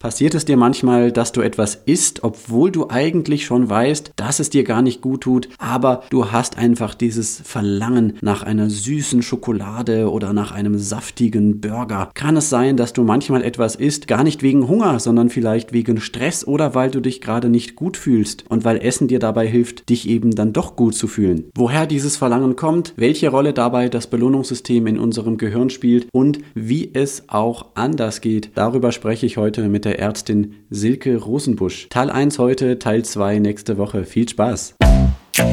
[0.00, 4.48] Passiert es dir manchmal, dass du etwas isst, obwohl du eigentlich schon weißt, dass es
[4.48, 10.08] dir gar nicht gut tut, aber du hast einfach dieses Verlangen nach einer süßen Schokolade
[10.08, 12.12] oder nach einem saftigen Burger?
[12.14, 16.00] Kann es sein, dass du manchmal etwas isst, gar nicht wegen Hunger, sondern vielleicht wegen
[16.00, 19.88] Stress oder weil du dich gerade nicht gut fühlst und weil Essen dir dabei hilft,
[19.88, 21.50] dich eben dann doch gut zu fühlen?
[21.56, 26.88] Woher dieses Verlangen kommt, welche Rolle dabei das Belohnungssystem in unserem Gehirn spielt und wie
[26.92, 31.88] es auch anders geht, darüber spreche ich heute mit der Ärztin Silke Rosenbusch.
[31.88, 34.04] Teil 1 heute, Teil 2 nächste Woche.
[34.04, 34.74] Viel Spaß!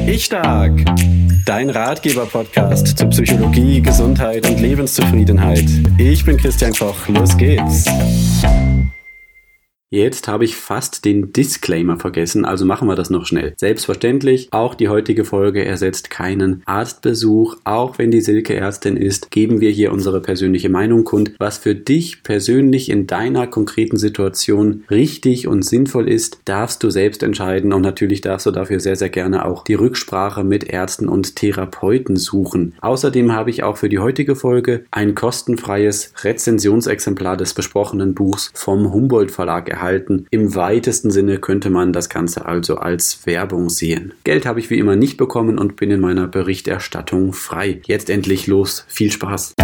[0.06, 0.84] Ich Stark,
[1.46, 5.64] dein Ratgeber-Podcast zu Psychologie, Gesundheit und Lebenszufriedenheit.
[5.96, 7.86] Ich bin Christian Koch, los geht's!
[9.88, 13.54] Jetzt habe ich fast den Disclaimer vergessen, also machen wir das noch schnell.
[13.56, 17.58] Selbstverständlich, auch die heutige Folge ersetzt keinen Arztbesuch.
[17.62, 21.76] Auch wenn die Silke Ärztin ist, geben wir hier unsere persönliche Meinung kund, was für
[21.76, 27.82] dich persönlich in deiner konkreten Situation richtig und sinnvoll ist, darfst du selbst entscheiden und
[27.82, 32.74] natürlich darfst du dafür sehr, sehr gerne auch die Rücksprache mit Ärzten und Therapeuten suchen.
[32.80, 38.92] Außerdem habe ich auch für die heutige Folge ein kostenfreies Rezensionsexemplar des besprochenen Buchs vom
[38.92, 40.26] Humboldt Verlag erhalten.
[40.30, 44.14] Im weitesten Sinne könnte man das Ganze also als Werbung sehen.
[44.24, 47.82] Geld habe ich wie immer nicht bekommen und bin in meiner Berichterstattung frei.
[47.86, 48.86] Jetzt endlich los.
[48.88, 49.54] Viel Spaß.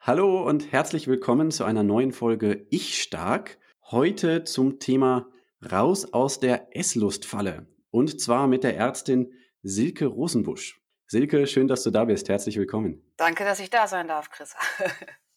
[0.00, 3.58] Hallo und herzlich willkommen zu einer neuen Folge Ich Stark.
[3.90, 5.26] Heute zum Thema
[5.72, 7.66] Raus aus der Esslustfalle.
[7.90, 10.80] Und zwar mit der Ärztin Silke Rosenbusch.
[11.08, 12.28] Silke, schön, dass du da bist.
[12.28, 13.00] Herzlich willkommen.
[13.16, 14.56] Danke, dass ich da sein darf, Chris.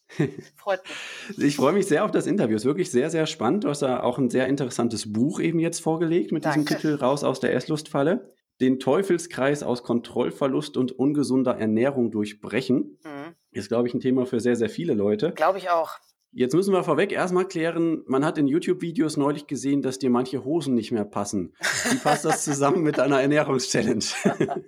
[0.56, 1.38] Freut mich.
[1.46, 2.56] Ich freue mich sehr auf das Interview.
[2.56, 3.62] Es ist wirklich sehr, sehr spannend.
[3.62, 6.60] Du hast ja auch ein sehr interessantes Buch eben jetzt vorgelegt mit Danke.
[6.60, 8.34] diesem Titel Raus aus der Esslustfalle.
[8.60, 12.98] Den Teufelskreis aus Kontrollverlust und ungesunder Ernährung durchbrechen.
[13.04, 13.36] Mhm.
[13.52, 15.30] Ist, glaube ich, ein Thema für sehr, sehr viele Leute.
[15.32, 15.98] Glaube ich auch.
[16.32, 20.44] Jetzt müssen wir vorweg erstmal klären, man hat in YouTube-Videos neulich gesehen, dass dir manche
[20.44, 21.56] Hosen nicht mehr passen.
[21.90, 24.04] Wie passt das zusammen mit deiner Ernährungschallenge?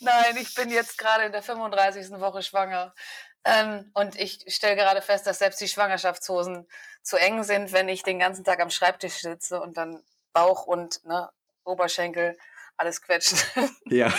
[0.00, 2.10] Nein, ich bin jetzt gerade in der 35.
[2.20, 2.94] Woche schwanger.
[3.44, 6.66] Ähm, und ich stelle gerade fest, dass selbst die Schwangerschaftshosen
[7.02, 10.02] zu eng sind, wenn ich den ganzen Tag am Schreibtisch sitze und dann
[10.34, 11.30] Bauch und ne,
[11.64, 12.36] Oberschenkel
[12.80, 13.34] alles quetscht.
[13.86, 14.06] Ja.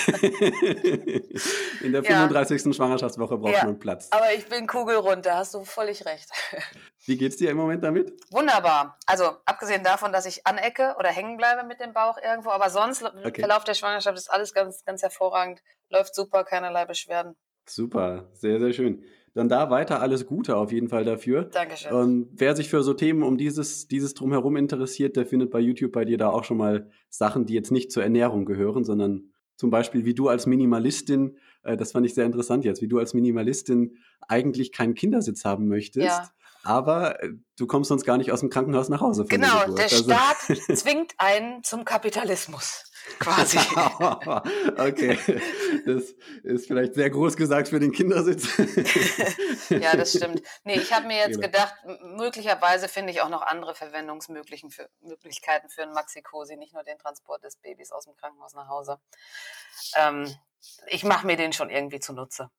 [1.81, 2.65] In der 35.
[2.65, 2.73] Ja.
[2.73, 3.63] Schwangerschaftswoche braucht ja.
[3.63, 4.09] man Platz.
[4.11, 6.29] Aber ich bin kugelrund, da hast du völlig recht.
[7.05, 8.11] Wie geht's dir im Moment damit?
[8.31, 8.97] Wunderbar.
[9.05, 13.01] Also abgesehen davon, dass ich anecke oder hängen bleibe mit dem Bauch irgendwo, aber sonst
[13.01, 13.27] okay.
[13.27, 15.61] im Verlauf der Schwangerschaft ist alles ganz, ganz hervorragend.
[15.89, 17.37] Läuft super, keinerlei Beschwerden.
[17.65, 21.43] Super, sehr, sehr schön dann da weiter alles Gute auf jeden Fall dafür.
[21.43, 21.91] Dankeschön.
[21.93, 25.91] Und wer sich für so Themen um dieses, dieses Drumherum interessiert, der findet bei YouTube
[25.91, 29.69] bei dir da auch schon mal Sachen, die jetzt nicht zur Ernährung gehören, sondern zum
[29.69, 33.13] Beispiel, wie du als Minimalistin, äh, das fand ich sehr interessant jetzt, wie du als
[33.13, 33.97] Minimalistin
[34.27, 36.07] eigentlich keinen Kindersitz haben möchtest.
[36.07, 36.29] Ja.
[36.63, 39.25] Aber äh, du kommst sonst gar nicht aus dem Krankenhaus nach Hause.
[39.25, 40.37] genau, der, der also Staat
[40.77, 43.57] zwingt einen zum Kapitalismus quasi.
[44.77, 45.17] okay,
[45.85, 48.47] das ist vielleicht sehr groß gesagt für den Kindersitz.
[49.69, 50.41] ja, das stimmt.
[50.63, 51.47] Nee, ich habe mir jetzt genau.
[51.47, 57.43] gedacht, möglicherweise finde ich auch noch andere Verwendungsmöglichkeiten für einen Maxi-Cosi, nicht nur den Transport
[57.43, 58.99] des Babys aus dem Krankenhaus nach Hause.
[59.95, 60.33] Ähm,
[60.87, 62.49] ich mache mir den schon irgendwie zunutze.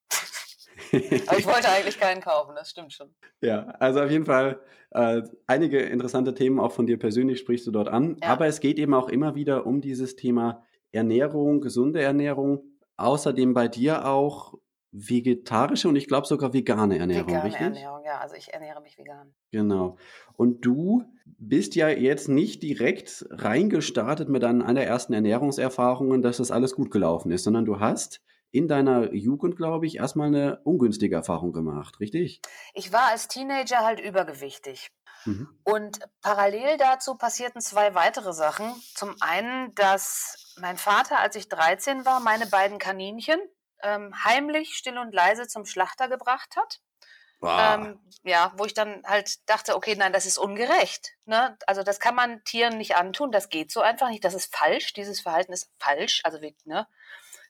[1.26, 3.14] Aber ich wollte eigentlich keinen kaufen, das stimmt schon.
[3.40, 4.60] Ja, also auf jeden Fall
[4.92, 8.18] äh, einige interessante Themen auch von dir persönlich sprichst du dort an.
[8.22, 8.28] Ja.
[8.28, 12.62] Aber es geht eben auch immer wieder um dieses Thema Ernährung, gesunde Ernährung.
[12.96, 14.54] Außerdem bei dir auch
[14.92, 17.62] vegetarische und ich glaube sogar vegane Ernährung, vegane richtig?
[17.62, 19.34] Ernährung, ja, also ich ernähre mich vegan.
[19.50, 19.96] Genau.
[20.34, 26.74] Und du bist ja jetzt nicht direkt reingestartet mit deinen allerersten Ernährungserfahrungen, dass das alles
[26.74, 28.20] gut gelaufen ist, sondern du hast
[28.52, 32.40] in deiner Jugend, glaube ich, erstmal eine ungünstige Erfahrung gemacht, richtig?
[32.74, 34.92] Ich war als Teenager halt übergewichtig.
[35.24, 35.48] Mhm.
[35.64, 38.72] Und parallel dazu passierten zwei weitere Sachen.
[38.94, 43.40] Zum einen, dass mein Vater, als ich 13 war, meine beiden Kaninchen
[43.82, 46.80] ähm, heimlich, still und leise zum Schlachter gebracht hat.
[47.40, 47.74] Wow.
[47.74, 51.14] Ähm, ja, wo ich dann halt dachte, okay, nein, das ist ungerecht.
[51.24, 51.56] Ne?
[51.66, 54.92] Also das kann man Tieren nicht antun, das geht so einfach nicht, das ist falsch,
[54.92, 56.20] dieses Verhalten ist falsch.
[56.22, 56.86] Also ne?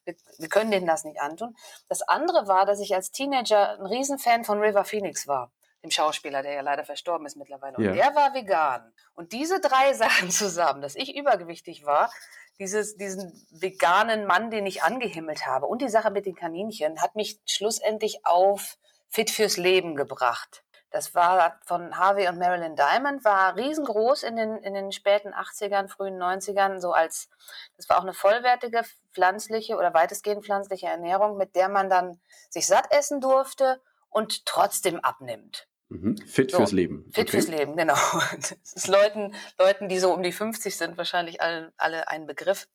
[0.05, 1.57] Wir, wir können denen das nicht antun.
[1.89, 5.51] Das andere war, dass ich als Teenager ein Riesenfan von River Phoenix war
[5.83, 7.77] dem Schauspieler, der ja leider verstorben ist mittlerweile.
[7.77, 7.93] Und ja.
[7.93, 8.93] der war vegan.
[9.15, 12.11] Und diese drei Sachen zusammen, dass ich übergewichtig war,
[12.59, 17.17] dieses, diesen veganen Mann, den ich angehimmelt habe und die Sache mit den Kaninchen, hat
[17.17, 18.79] mich schlussendlich auf
[19.09, 20.63] Fit fürs Leben gebracht.
[20.93, 25.89] Das war von Harvey und Marilyn Diamond, war riesengroß in den, in den späten 80ern,
[25.89, 27.31] frühen 90ern, so als,
[27.79, 28.83] das war auch eine vollwertige
[29.15, 33.81] pflanzliche oder weitestgehend pflanzliche Ernährung, mit der man dann sich satt essen durfte
[34.11, 35.67] und trotzdem abnimmt.
[35.89, 36.19] Mhm.
[36.19, 37.11] Fit so, fürs Leben.
[37.13, 37.31] Fit okay.
[37.31, 37.97] fürs Leben, genau.
[38.37, 42.69] Das ist Leuten, Leuten, die so um die 50 sind, wahrscheinlich alle, alle ein Begriff.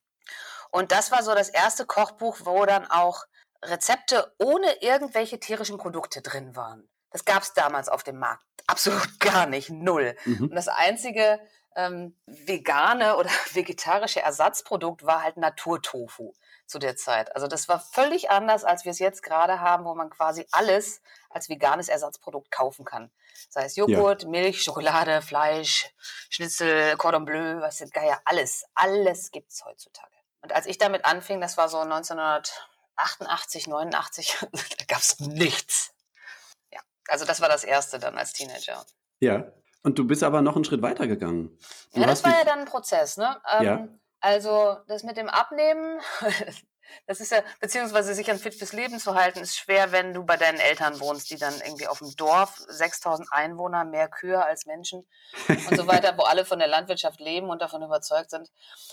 [0.72, 3.26] Und das war so das erste Kochbuch, wo dann auch
[3.64, 6.90] Rezepte ohne irgendwelche tierischen Produkte drin waren.
[7.12, 10.16] Das gab es damals auf dem Markt absolut gar nicht, null.
[10.26, 10.50] Mhm.
[10.50, 11.40] Und das einzige
[11.76, 16.34] ähm, vegane oder vegetarische Ersatzprodukt war halt Naturtofu
[16.66, 17.34] zu der Zeit.
[17.34, 21.02] Also das war völlig anders, als wir es jetzt gerade haben, wo man quasi alles
[21.30, 23.10] als veganes Ersatzprodukt kaufen kann.
[23.50, 24.30] Sei es Joghurt, ja.
[24.30, 25.94] Milch, Schokolade, Fleisch,
[26.30, 30.12] Schnitzel, Cordon Bleu, was ist Geier, alles, alles gibt es heutzutage.
[30.42, 35.94] Und als ich damit anfing, das war so 1988, 89, da gab es nichts.
[37.08, 38.86] Also das war das Erste dann als Teenager.
[39.20, 39.52] Ja,
[39.84, 41.58] und du bist aber noch einen Schritt weiter gegangen.
[41.94, 43.42] Du ja, das war ja dann ein Prozess, ne?
[43.58, 43.88] Ähm, ja.
[44.20, 46.02] Also das mit dem Abnehmen,
[47.08, 50.26] das ist ja, beziehungsweise sich an fit fürs Leben zu halten, ist schwer, wenn du
[50.26, 54.66] bei deinen Eltern wohnst, die dann irgendwie auf dem Dorf, 6000 Einwohner, mehr Kühe als
[54.66, 55.08] Menschen
[55.48, 58.52] und so weiter, wo alle von der Landwirtschaft leben und davon überzeugt sind.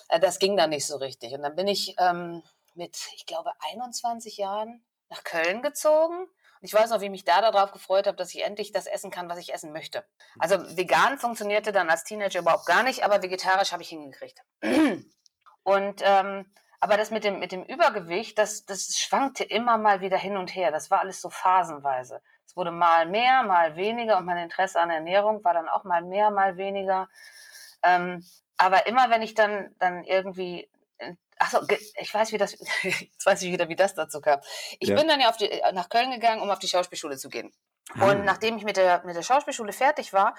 [0.08, 1.32] Äh, das ging dann nicht so richtig.
[1.32, 2.42] Und dann bin ich ähm,
[2.74, 6.28] mit, ich glaube, 21 Jahren nach Köln gezogen
[6.64, 9.10] ich weiß noch, wie ich mich da darauf gefreut habe, dass ich endlich das essen
[9.10, 10.02] kann, was ich essen möchte.
[10.38, 14.42] Also vegan funktionierte dann als Teenager überhaupt gar nicht, aber vegetarisch habe ich hingekriegt.
[15.62, 16.46] Und ähm,
[16.80, 20.54] aber das mit dem, mit dem Übergewicht, das, das schwankte immer mal wieder hin und
[20.54, 20.70] her.
[20.70, 22.22] Das war alles so phasenweise.
[22.46, 26.02] Es wurde mal mehr, mal weniger und mein Interesse an Ernährung war dann auch mal
[26.02, 27.08] mehr, mal weniger.
[27.82, 28.24] Ähm,
[28.56, 30.70] aber immer wenn ich dann, dann irgendwie
[31.44, 32.52] Achso, ich weiß, wie das,
[32.82, 34.40] jetzt weiß ich wieder, wie das dazu kam.
[34.78, 34.96] Ich ja.
[34.96, 37.52] bin dann ja auf die, äh, nach Köln gegangen, um auf die Schauspielschule zu gehen.
[37.98, 38.10] Ah.
[38.10, 40.34] Und nachdem ich mit der, mit der Schauspielschule fertig war,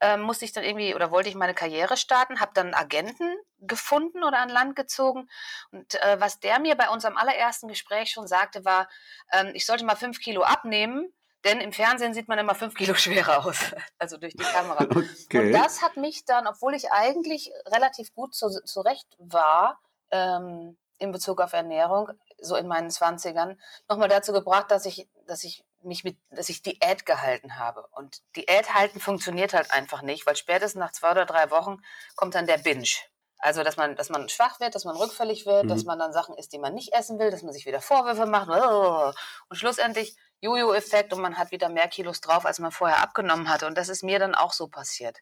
[0.00, 3.34] äh, musste ich dann irgendwie oder wollte ich meine Karriere starten, habe dann einen Agenten
[3.58, 5.28] gefunden oder an Land gezogen.
[5.72, 8.88] Und äh, was der mir bei unserem allerersten Gespräch schon sagte, war,
[9.32, 11.12] ähm, ich sollte mal fünf Kilo abnehmen,
[11.44, 13.58] denn im Fernsehen sieht man immer fünf Kilo schwerer aus,
[13.98, 14.86] also durch die Kamera.
[15.24, 15.46] Okay.
[15.46, 19.80] Und das hat mich dann, obwohl ich eigentlich relativ gut zu, zurecht war,
[20.14, 25.44] ähm, in Bezug auf Ernährung, so in meinen Zwanzigern, nochmal dazu gebracht, dass ich, dass
[25.44, 27.86] ich mich mit, dass ich Diät gehalten habe.
[27.92, 31.82] Und Diät halten funktioniert halt einfach nicht, weil spätestens nach zwei oder drei Wochen
[32.16, 32.88] kommt dann der Binge.
[33.38, 35.68] Also, dass man, dass man schwach wird, dass man rückfällig wird, mhm.
[35.68, 38.24] dass man dann Sachen isst, die man nicht essen will, dass man sich wieder Vorwürfe
[38.24, 38.48] macht.
[38.48, 43.66] Und schlussendlich Jojo-Effekt und man hat wieder mehr Kilos drauf, als man vorher abgenommen hatte.
[43.66, 45.18] Und das ist mir dann auch so passiert.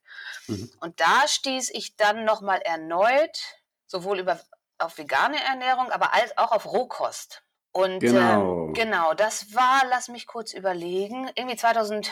[0.47, 0.71] Mhm.
[0.81, 3.41] Und da stieß ich dann nochmal erneut,
[3.87, 4.39] sowohl über
[4.83, 7.43] auf vegane Ernährung, aber als auch auf Rohkost.
[7.73, 8.69] Und genau.
[8.69, 12.11] Äh, genau, das war, lass mich kurz überlegen, irgendwie 2000,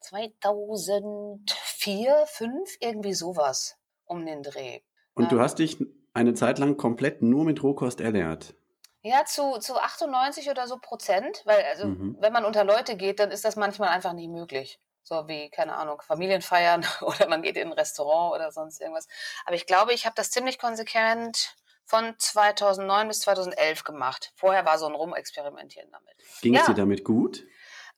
[0.00, 4.80] 2004, 5, irgendwie sowas um den Dreh.
[5.14, 5.78] Und ähm, du hast dich
[6.14, 8.54] eine Zeit lang komplett nur mit Rohkost ernährt?
[9.02, 12.16] Ja, zu, zu 98 oder so Prozent, weil also mhm.
[12.20, 14.80] wenn man unter Leute geht, dann ist das manchmal einfach nicht möglich.
[15.02, 19.06] So wie, keine Ahnung, Familienfeiern oder man geht in ein Restaurant oder sonst irgendwas.
[19.46, 21.54] Aber ich glaube, ich habe das ziemlich konsequent
[21.88, 24.32] von 2009 bis 2011 gemacht.
[24.36, 26.14] Vorher war so ein Rumexperimentieren damit.
[26.42, 27.46] Ging es dir damit gut?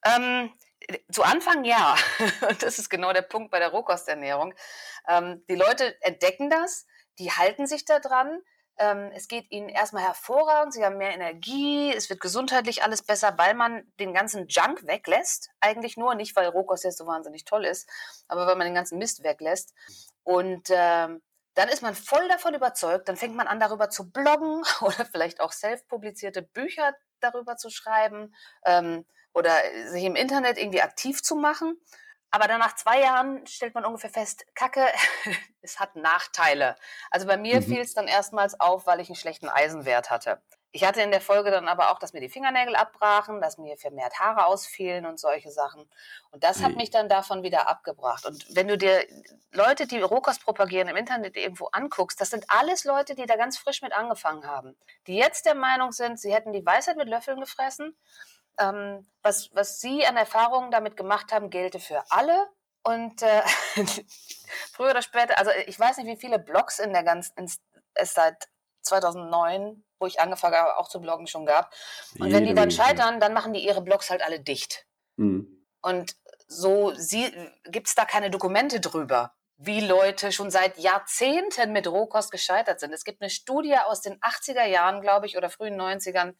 [0.04, 0.52] Ähm,
[1.10, 1.96] zu Anfang ja.
[2.60, 4.54] das ist genau der Punkt bei der Rohkosternährung.
[5.08, 6.86] Ähm, die Leute entdecken das,
[7.18, 8.40] die halten sich da dran.
[8.78, 13.34] Ähm, es geht ihnen erstmal hervorragend, sie haben mehr Energie, es wird gesundheitlich alles besser,
[13.38, 15.50] weil man den ganzen Junk weglässt.
[15.58, 17.90] Eigentlich nur, nicht weil Rohkost jetzt so wahnsinnig toll ist,
[18.28, 19.74] aber weil man den ganzen Mist weglässt.
[20.22, 21.22] Und ähm,
[21.60, 25.40] dann ist man voll davon überzeugt, dann fängt man an, darüber zu bloggen oder vielleicht
[25.42, 29.52] auch selbst-publizierte Bücher darüber zu schreiben ähm, oder
[29.88, 31.78] sich im Internet irgendwie aktiv zu machen.
[32.30, 34.86] Aber dann nach zwei Jahren stellt man ungefähr fest, Kacke,
[35.60, 36.76] es hat Nachteile.
[37.10, 37.64] Also bei mir mhm.
[37.64, 40.40] fiel es dann erstmals auf, weil ich einen schlechten Eisenwert hatte.
[40.72, 43.76] Ich hatte in der Folge dann aber auch, dass mir die Fingernägel abbrachen, dass mir
[43.76, 45.90] vermehrt Haare ausfielen und solche Sachen.
[46.30, 48.24] Und das hat mich dann davon wieder abgebracht.
[48.24, 49.04] Und wenn du dir
[49.50, 53.58] Leute, die Rohkost propagieren, im Internet irgendwo anguckst, das sind alles Leute, die da ganz
[53.58, 54.76] frisch mit angefangen haben.
[55.08, 57.96] Die jetzt der Meinung sind, sie hätten die Weisheit mit Löffeln gefressen.
[58.58, 62.48] Ähm, was, was sie an Erfahrungen damit gemacht haben, gelte für alle.
[62.84, 63.42] Und äh,
[64.72, 67.50] früher oder später, also ich weiß nicht, wie viele Blogs in der ganzen,
[67.94, 68.48] es seit
[68.82, 71.72] 2009 wo ich angefangen habe, auch zu bloggen schon gab.
[72.18, 74.86] Und Jede wenn die dann scheitern, dann machen die ihre Blogs halt alle dicht.
[75.16, 75.64] Mhm.
[75.82, 76.16] Und
[76.48, 76.92] so
[77.64, 82.92] gibt es da keine Dokumente drüber, wie Leute schon seit Jahrzehnten mit Rohkost gescheitert sind.
[82.92, 86.34] Es gibt eine Studie aus den 80er Jahren, glaube ich, oder frühen 90ern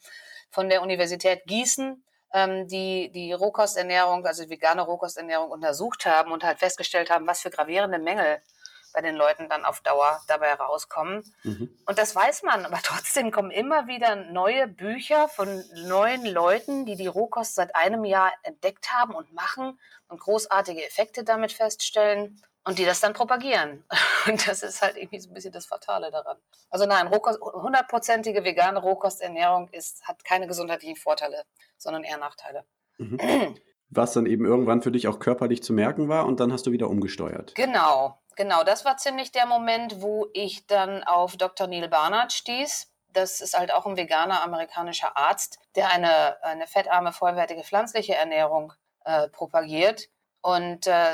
[0.50, 6.59] von der Universität Gießen, ähm, die die Rohkosternährung, also vegane Rohkosternährung untersucht haben und halt
[6.59, 8.43] festgestellt haben, was für gravierende Mängel
[8.92, 11.25] bei den Leuten dann auf Dauer dabei rauskommen.
[11.42, 11.76] Mhm.
[11.87, 16.97] Und das weiß man, aber trotzdem kommen immer wieder neue Bücher von neuen Leuten, die
[16.97, 19.78] die Rohkost seit einem Jahr entdeckt haben und machen
[20.09, 23.85] und großartige Effekte damit feststellen und die das dann propagieren.
[24.26, 26.37] Und das ist halt irgendwie so ein bisschen das Fatale daran.
[26.68, 31.44] Also nein, hundertprozentige vegane Rohkosternährung ist, hat keine gesundheitlichen Vorteile,
[31.78, 32.64] sondern eher Nachteile.
[32.99, 33.18] Mhm.
[33.88, 36.70] Was dann eben irgendwann für dich auch körperlich zu merken war und dann hast du
[36.70, 37.54] wieder umgesteuert.
[37.54, 38.64] Genau, genau.
[38.64, 41.66] Das war ziemlich der Moment, wo ich dann auf Dr.
[41.66, 42.90] Neil Barnard stieß.
[43.09, 48.73] Das ist halt auch ein veganer amerikanischer Arzt, der eine, eine fettarme, vollwertige pflanzliche Ernährung
[49.04, 50.09] äh, propagiert.
[50.40, 51.12] Und äh,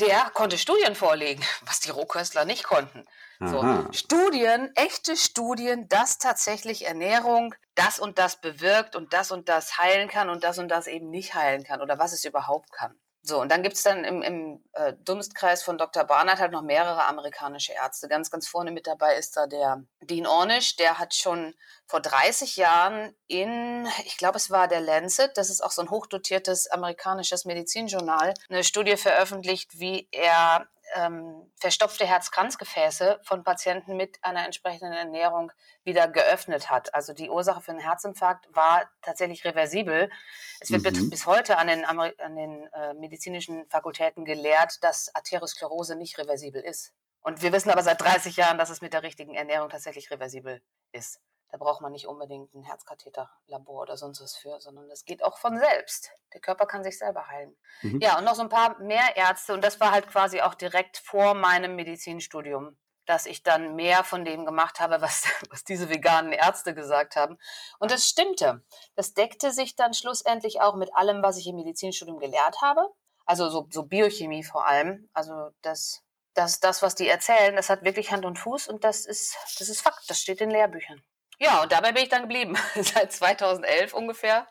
[0.00, 3.06] der konnte Studien vorlegen, was die Rohköstler nicht konnten.
[3.38, 9.76] So, Studien, echte Studien, dass tatsächlich Ernährung das und das bewirkt und das und das
[9.76, 12.98] heilen kann und das und das eben nicht heilen kann oder was es überhaupt kann.
[13.28, 16.04] So, und dann gibt es dann im, im äh, Dunstkreis von Dr.
[16.04, 18.06] Barnard halt noch mehrere amerikanische Ärzte.
[18.06, 21.52] Ganz, ganz vorne mit dabei ist da der Dean Ornish, der hat schon
[21.86, 25.90] vor 30 Jahren in, ich glaube, es war der Lancet, das ist auch so ein
[25.90, 34.44] hochdotiertes amerikanisches Medizinjournal, eine Studie veröffentlicht, wie er ähm, verstopfte Herzkranzgefäße von Patienten mit einer
[34.44, 35.52] entsprechenden Ernährung
[35.84, 36.94] wieder geöffnet hat.
[36.94, 40.10] Also die Ursache für einen Herzinfarkt war tatsächlich reversibel.
[40.60, 41.10] Es wird mhm.
[41.10, 46.92] bis heute an den, an den äh, medizinischen Fakultäten gelehrt, dass Arteriosklerose nicht reversibel ist.
[47.20, 50.62] Und wir wissen aber seit 30 Jahren, dass es mit der richtigen Ernährung tatsächlich reversibel
[50.92, 51.20] ist.
[51.50, 55.38] Da braucht man nicht unbedingt ein Herzkatheterlabor oder sonst was für, sondern das geht auch
[55.38, 56.10] von selbst.
[56.32, 57.56] Der Körper kann sich selber heilen.
[57.82, 58.00] Mhm.
[58.00, 59.54] Ja, und noch so ein paar mehr Ärzte.
[59.54, 62.76] Und das war halt quasi auch direkt vor meinem Medizinstudium,
[63.06, 67.38] dass ich dann mehr von dem gemacht habe, was, was diese veganen Ärzte gesagt haben.
[67.78, 68.64] Und das stimmte.
[68.96, 72.88] Das deckte sich dann schlussendlich auch mit allem, was ich im Medizinstudium gelehrt habe.
[73.24, 75.08] Also so, so Biochemie vor allem.
[75.12, 76.02] Also das,
[76.34, 79.68] das, das, was die erzählen, das hat wirklich Hand und Fuß und das ist, das
[79.68, 80.10] ist Fakt.
[80.10, 81.02] Das steht in Lehrbüchern.
[81.38, 82.56] Ja, und dabei bin ich dann geblieben.
[82.74, 84.48] Seit 2011 ungefähr.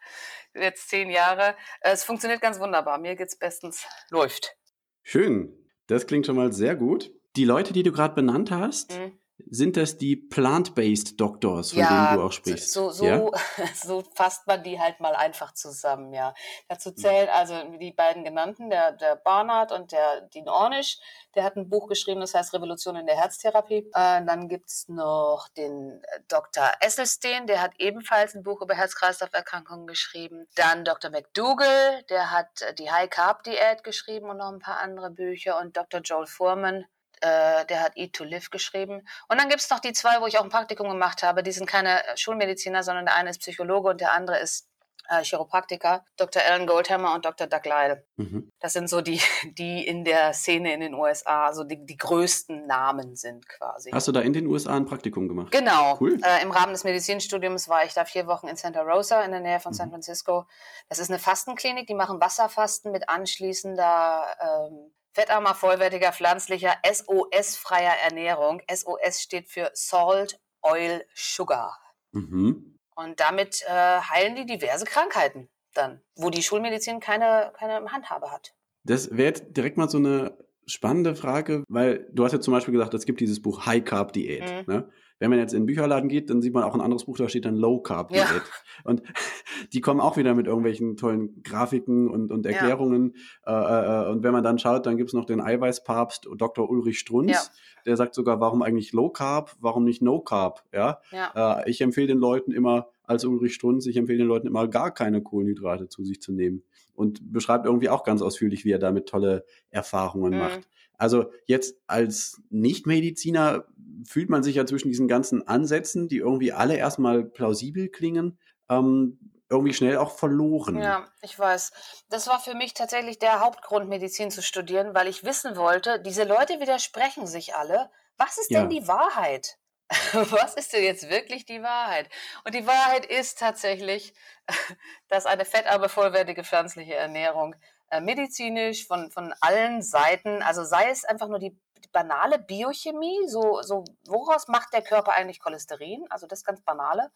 [0.53, 1.55] Jetzt zehn Jahre.
[1.81, 2.97] Es funktioniert ganz wunderbar.
[2.97, 3.85] Mir geht's bestens.
[4.09, 4.55] Läuft.
[5.03, 5.53] Schön.
[5.87, 7.11] Das klingt schon mal sehr gut.
[7.35, 9.19] Die Leute, die du gerade benannt hast, mhm.
[9.37, 12.71] Sind das die Plant-Based Doctors, von ja, denen du auch sprichst?
[12.71, 13.29] So, so, ja?
[13.75, 16.33] so fasst man die halt mal einfach zusammen, ja.
[16.69, 20.99] Dazu zählen also die beiden genannten, der, der Barnard und der Dean Ornish.
[21.35, 23.89] Der hat ein Buch geschrieben, das heißt Revolution in der Herztherapie.
[23.93, 26.71] Äh, dann gibt's noch den äh, Dr.
[26.79, 30.47] Esselstein, der hat ebenfalls ein Buch über Herz-Kreislauf-Erkrankungen geschrieben.
[30.55, 31.11] Dann Dr.
[31.11, 35.59] McDougall, der hat äh, die High-Carb-Diät geschrieben und noch ein paar andere Bücher.
[35.59, 35.99] Und Dr.
[35.99, 36.85] Joel Foreman,
[37.21, 39.07] äh, der hat Eat to Live geschrieben.
[39.27, 41.43] Und dann gibt es noch die zwei, wo ich auch ein Praktikum gemacht habe.
[41.43, 44.67] Die sind keine Schulmediziner, sondern der eine ist Psychologe und der andere ist
[45.09, 46.41] äh, Chiropraktiker, Dr.
[46.41, 47.47] Alan Goldhammer und Dr.
[47.47, 48.03] Doug Lyle.
[48.17, 48.51] Mhm.
[48.59, 49.19] Das sind so die,
[49.57, 53.91] die in der Szene in den USA, so die, die größten Namen sind quasi.
[53.91, 55.51] Hast du da in den USA ein Praktikum gemacht?
[55.51, 55.97] Genau.
[55.99, 56.19] Cool.
[56.23, 59.41] Äh, Im Rahmen des Medizinstudiums war ich da vier Wochen in Santa Rosa in der
[59.41, 59.75] Nähe von mhm.
[59.75, 60.45] San Francisco.
[60.89, 68.61] Das ist eine Fastenklinik, die machen Wasserfasten mit anschließender ähm, fettarmer, vollwertiger, pflanzlicher, SOS-freier Ernährung.
[68.71, 71.79] SOS steht für Salt, Oil, Sugar.
[72.11, 72.77] Mhm.
[72.95, 78.53] Und damit äh, heilen die diverse Krankheiten dann, wo die Schulmedizin keine, keine Handhabe hat.
[78.83, 82.93] Das wäre direkt mal so eine spannende Frage, weil du hast ja zum Beispiel gesagt,
[82.93, 84.43] es gibt dieses Buch High Carb Diät.
[84.43, 84.73] Mhm.
[84.73, 84.89] Ne?
[85.19, 87.29] Wenn man jetzt in den Bücherladen geht, dann sieht man auch ein anderes Buch, da
[87.29, 88.19] steht dann Low Carb Diät.
[88.19, 88.41] Ja.
[88.83, 89.01] Und
[89.73, 93.15] die kommen auch wieder mit irgendwelchen tollen Grafiken und, und Erklärungen.
[93.45, 94.03] Ja.
[94.05, 96.69] Äh, äh, und wenn man dann schaut, dann gibt's noch den Eiweißpapst Dr.
[96.69, 97.41] Ulrich Strunz, ja.
[97.85, 100.63] der sagt sogar, warum eigentlich Low Carb, warum nicht No Carb?
[100.73, 100.99] Ja.
[101.11, 101.61] ja.
[101.61, 104.93] Äh, ich empfehle den Leuten immer, als Ulrich Strunz, ich empfehle den Leuten immer gar
[104.93, 106.63] keine Kohlenhydrate zu sich zu nehmen.
[106.93, 110.39] Und beschreibt irgendwie auch ganz ausführlich, wie er damit tolle Erfahrungen mhm.
[110.39, 110.67] macht.
[110.97, 113.65] Also jetzt als Nichtmediziner
[114.07, 118.37] fühlt man sich ja zwischen diesen ganzen Ansätzen, die irgendwie alle erstmal plausibel klingen,
[118.69, 120.81] ähm, irgendwie schnell auch verloren.
[120.81, 121.71] Ja, ich weiß.
[122.09, 126.23] Das war für mich tatsächlich der Hauptgrund, Medizin zu studieren, weil ich wissen wollte, diese
[126.23, 127.89] Leute widersprechen sich alle.
[128.17, 128.61] Was ist ja.
[128.61, 129.57] denn die Wahrheit?
[130.13, 132.09] Was ist denn jetzt wirklich die Wahrheit?
[132.43, 134.13] Und die Wahrheit ist tatsächlich,
[135.09, 137.55] dass eine fettarme, vollwertige pflanzliche Ernährung
[137.89, 143.27] äh, medizinisch von, von allen Seiten, also sei es einfach nur die, die banale Biochemie,
[143.27, 147.11] so, so woraus macht der Körper eigentlich Cholesterin, also das ganz banale,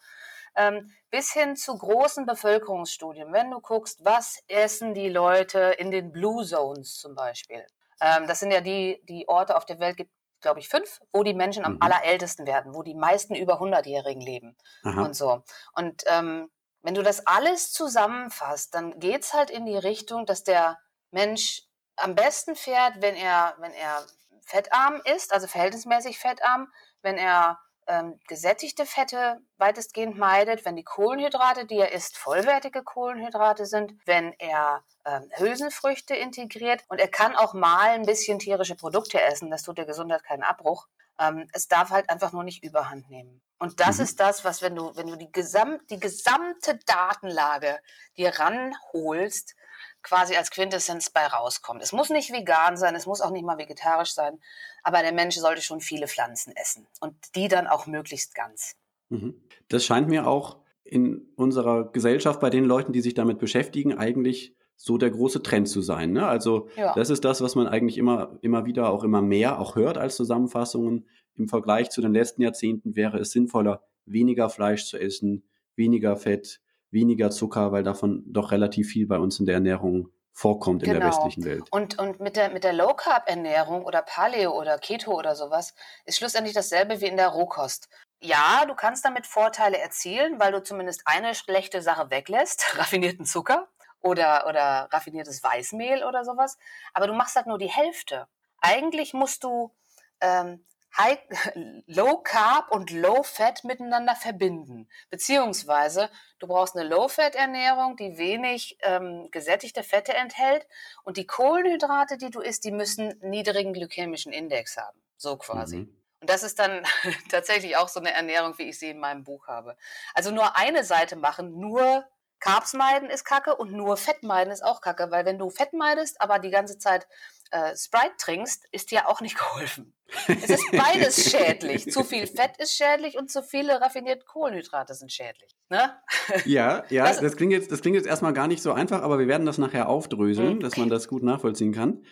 [0.56, 3.34] ähm, bis hin zu großen Bevölkerungsstudien.
[3.34, 7.66] Wenn du guckst, was essen die Leute in den Blue Zones zum Beispiel.
[8.02, 10.12] Ähm, das sind ja die, die Orte auf der Welt, gibt
[10.42, 11.82] glaube ich, fünf, wo die Menschen am mhm.
[11.82, 15.04] allerältesten werden, wo die meisten über 100-Jährigen leben Aha.
[15.04, 15.44] und so.
[15.74, 16.50] Und ähm,
[16.82, 20.80] wenn du das alles zusammenfasst, dann geht es halt in die Richtung, dass der
[21.12, 21.64] Mensch
[21.96, 24.06] am besten fährt, wenn er, wenn er
[24.42, 26.72] fettarm ist, also verhältnismäßig fettarm,
[27.02, 33.66] wenn er ähm, gesättigte Fette weitestgehend meidet, wenn die Kohlenhydrate, die er isst, vollwertige Kohlenhydrate
[33.66, 39.20] sind, wenn er ähm, Hülsenfrüchte integriert und er kann auch mal ein bisschen tierische Produkte
[39.22, 40.88] essen, das tut der Gesundheit keinen Abbruch.
[41.20, 43.42] Ähm, es darf halt einfach nur nicht überhand nehmen.
[43.60, 44.04] Und das mhm.
[44.06, 47.80] ist das, was, wenn du, wenn du die, gesamt, die gesamte Datenlage
[48.18, 49.56] dir ranholst,
[50.02, 51.82] quasi als Quintessenz bei rauskommt.
[51.82, 54.40] Es muss nicht vegan sein, es muss auch nicht mal vegetarisch sein,
[54.84, 58.76] aber der Mensch sollte schon viele Pflanzen essen und die dann auch möglichst ganz.
[59.10, 59.42] Mhm.
[59.68, 64.56] Das scheint mir auch in unserer Gesellschaft bei den Leuten, die sich damit beschäftigen, eigentlich
[64.82, 66.14] so der große Trend zu sein.
[66.14, 66.26] Ne?
[66.26, 66.94] Also ja.
[66.94, 70.16] das ist das, was man eigentlich immer, immer wieder auch immer mehr auch hört als
[70.16, 71.06] Zusammenfassungen.
[71.36, 75.44] Im Vergleich zu den letzten Jahrzehnten wäre es sinnvoller, weniger Fleisch zu essen,
[75.76, 80.82] weniger Fett, weniger Zucker, weil davon doch relativ viel bei uns in der Ernährung vorkommt
[80.82, 80.94] genau.
[80.94, 81.24] in der genau.
[81.26, 81.64] westlichen Welt.
[81.72, 85.74] Und, und mit der, mit der Low-Carb-Ernährung oder Paleo oder Keto oder sowas
[86.06, 87.90] ist schlussendlich dasselbe wie in der Rohkost.
[88.22, 93.68] Ja, du kannst damit Vorteile erzielen, weil du zumindest eine schlechte Sache weglässt, raffinierten Zucker
[94.02, 96.58] oder, oder raffiniertes Weißmehl oder sowas,
[96.94, 98.28] aber du machst halt nur die Hälfte.
[98.62, 99.74] Eigentlich musst du
[100.22, 100.66] ähm,
[100.98, 101.20] High,
[101.86, 104.90] Low Carb und Low Fat miteinander verbinden.
[105.10, 110.68] Beziehungsweise du brauchst eine Low Fat Ernährung, die wenig ähm, gesättigte Fette enthält
[111.04, 115.00] und die Kohlenhydrate, die du isst, die müssen niedrigen glykämischen Index haben.
[115.18, 115.78] So quasi.
[115.78, 115.96] Mhm.
[116.22, 116.84] Und das ist dann
[117.30, 119.78] tatsächlich auch so eine Ernährung, wie ich sie in meinem Buch habe.
[120.14, 122.06] Also nur eine Seite machen, nur
[122.40, 125.74] Carbs meiden ist kacke und nur Fett meiden ist auch kacke, weil wenn du Fett
[125.74, 127.08] meidest, aber die ganze Zeit
[127.52, 129.94] äh, Sprite trinkst, ist dir auch nicht geholfen.
[130.28, 131.92] Es ist beides schädlich.
[131.92, 135.56] Zu viel Fett ist schädlich und zu viele raffinierte Kohlenhydrate sind schädlich.
[135.70, 135.92] Ne?
[136.46, 139.20] Ja, ja, das, das, klingt jetzt, das klingt jetzt erstmal gar nicht so einfach, aber
[139.20, 140.60] wir werden das nachher aufdröseln, mhm.
[140.60, 142.06] dass man das gut nachvollziehen kann.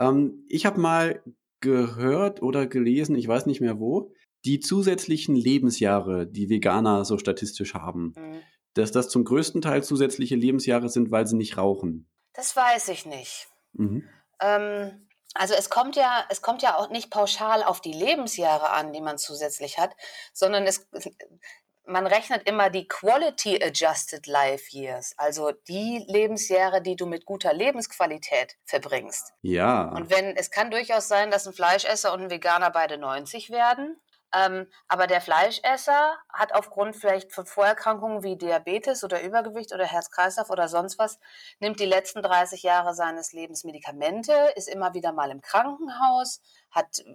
[0.00, 1.22] Ähm, ich habe mal
[1.60, 4.12] gehört oder gelesen, ich weiß nicht mehr wo,
[4.44, 8.14] die zusätzlichen Lebensjahre, die Veganer so statistisch haben.
[8.16, 8.42] Mhm
[8.74, 12.08] dass das zum größten Teil zusätzliche Lebensjahre sind, weil sie nicht rauchen?
[12.32, 13.48] Das weiß ich nicht.
[13.72, 14.08] Mhm.
[14.40, 18.92] Ähm, also es kommt ja, es kommt ja auch nicht pauschal auf die Lebensjahre an,
[18.92, 19.90] die man zusätzlich hat,
[20.32, 20.88] sondern es,
[21.86, 27.52] man rechnet immer die Quality Adjusted Life Years, also die Lebensjahre, die du mit guter
[27.52, 29.32] Lebensqualität verbringst.
[29.42, 29.90] Ja.
[29.90, 34.00] Und wenn es kann durchaus sein, dass ein Fleischesser und ein Veganer beide 90 werden,
[34.34, 40.50] ähm, aber der Fleischesser hat aufgrund vielleicht von Vorerkrankungen wie Diabetes oder Übergewicht oder Herz-Kreislauf
[40.50, 41.18] oder sonst was,
[41.60, 46.98] nimmt die letzten 30 Jahre seines Lebens Medikamente, ist immer wieder mal im Krankenhaus, hat
[46.98, 47.14] äh,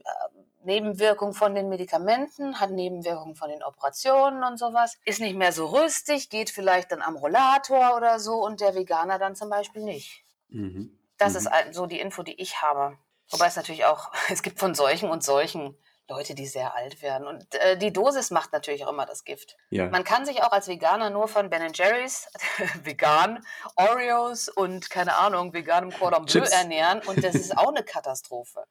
[0.63, 5.65] Nebenwirkungen von den Medikamenten, hat Nebenwirkungen von den Operationen und sowas, ist nicht mehr so
[5.67, 10.23] rüstig, geht vielleicht dann am Rollator oder so und der Veganer dann zum Beispiel nicht.
[10.49, 10.97] Mhm.
[11.17, 11.39] Das mhm.
[11.39, 12.97] ist so die Info, die ich habe.
[13.31, 15.77] Wobei es natürlich auch, es gibt von solchen und solchen
[16.09, 17.27] Leute, die sehr alt werden.
[17.27, 19.55] Und äh, die Dosis macht natürlich auch immer das Gift.
[19.69, 19.89] Ja.
[19.89, 22.27] Man kann sich auch als Veganer nur von Ben Jerry's,
[22.83, 23.45] vegan,
[23.75, 27.01] Oreos und keine Ahnung, veganem Cordon Bleu ernähren.
[27.05, 28.65] Und das ist auch eine Katastrophe.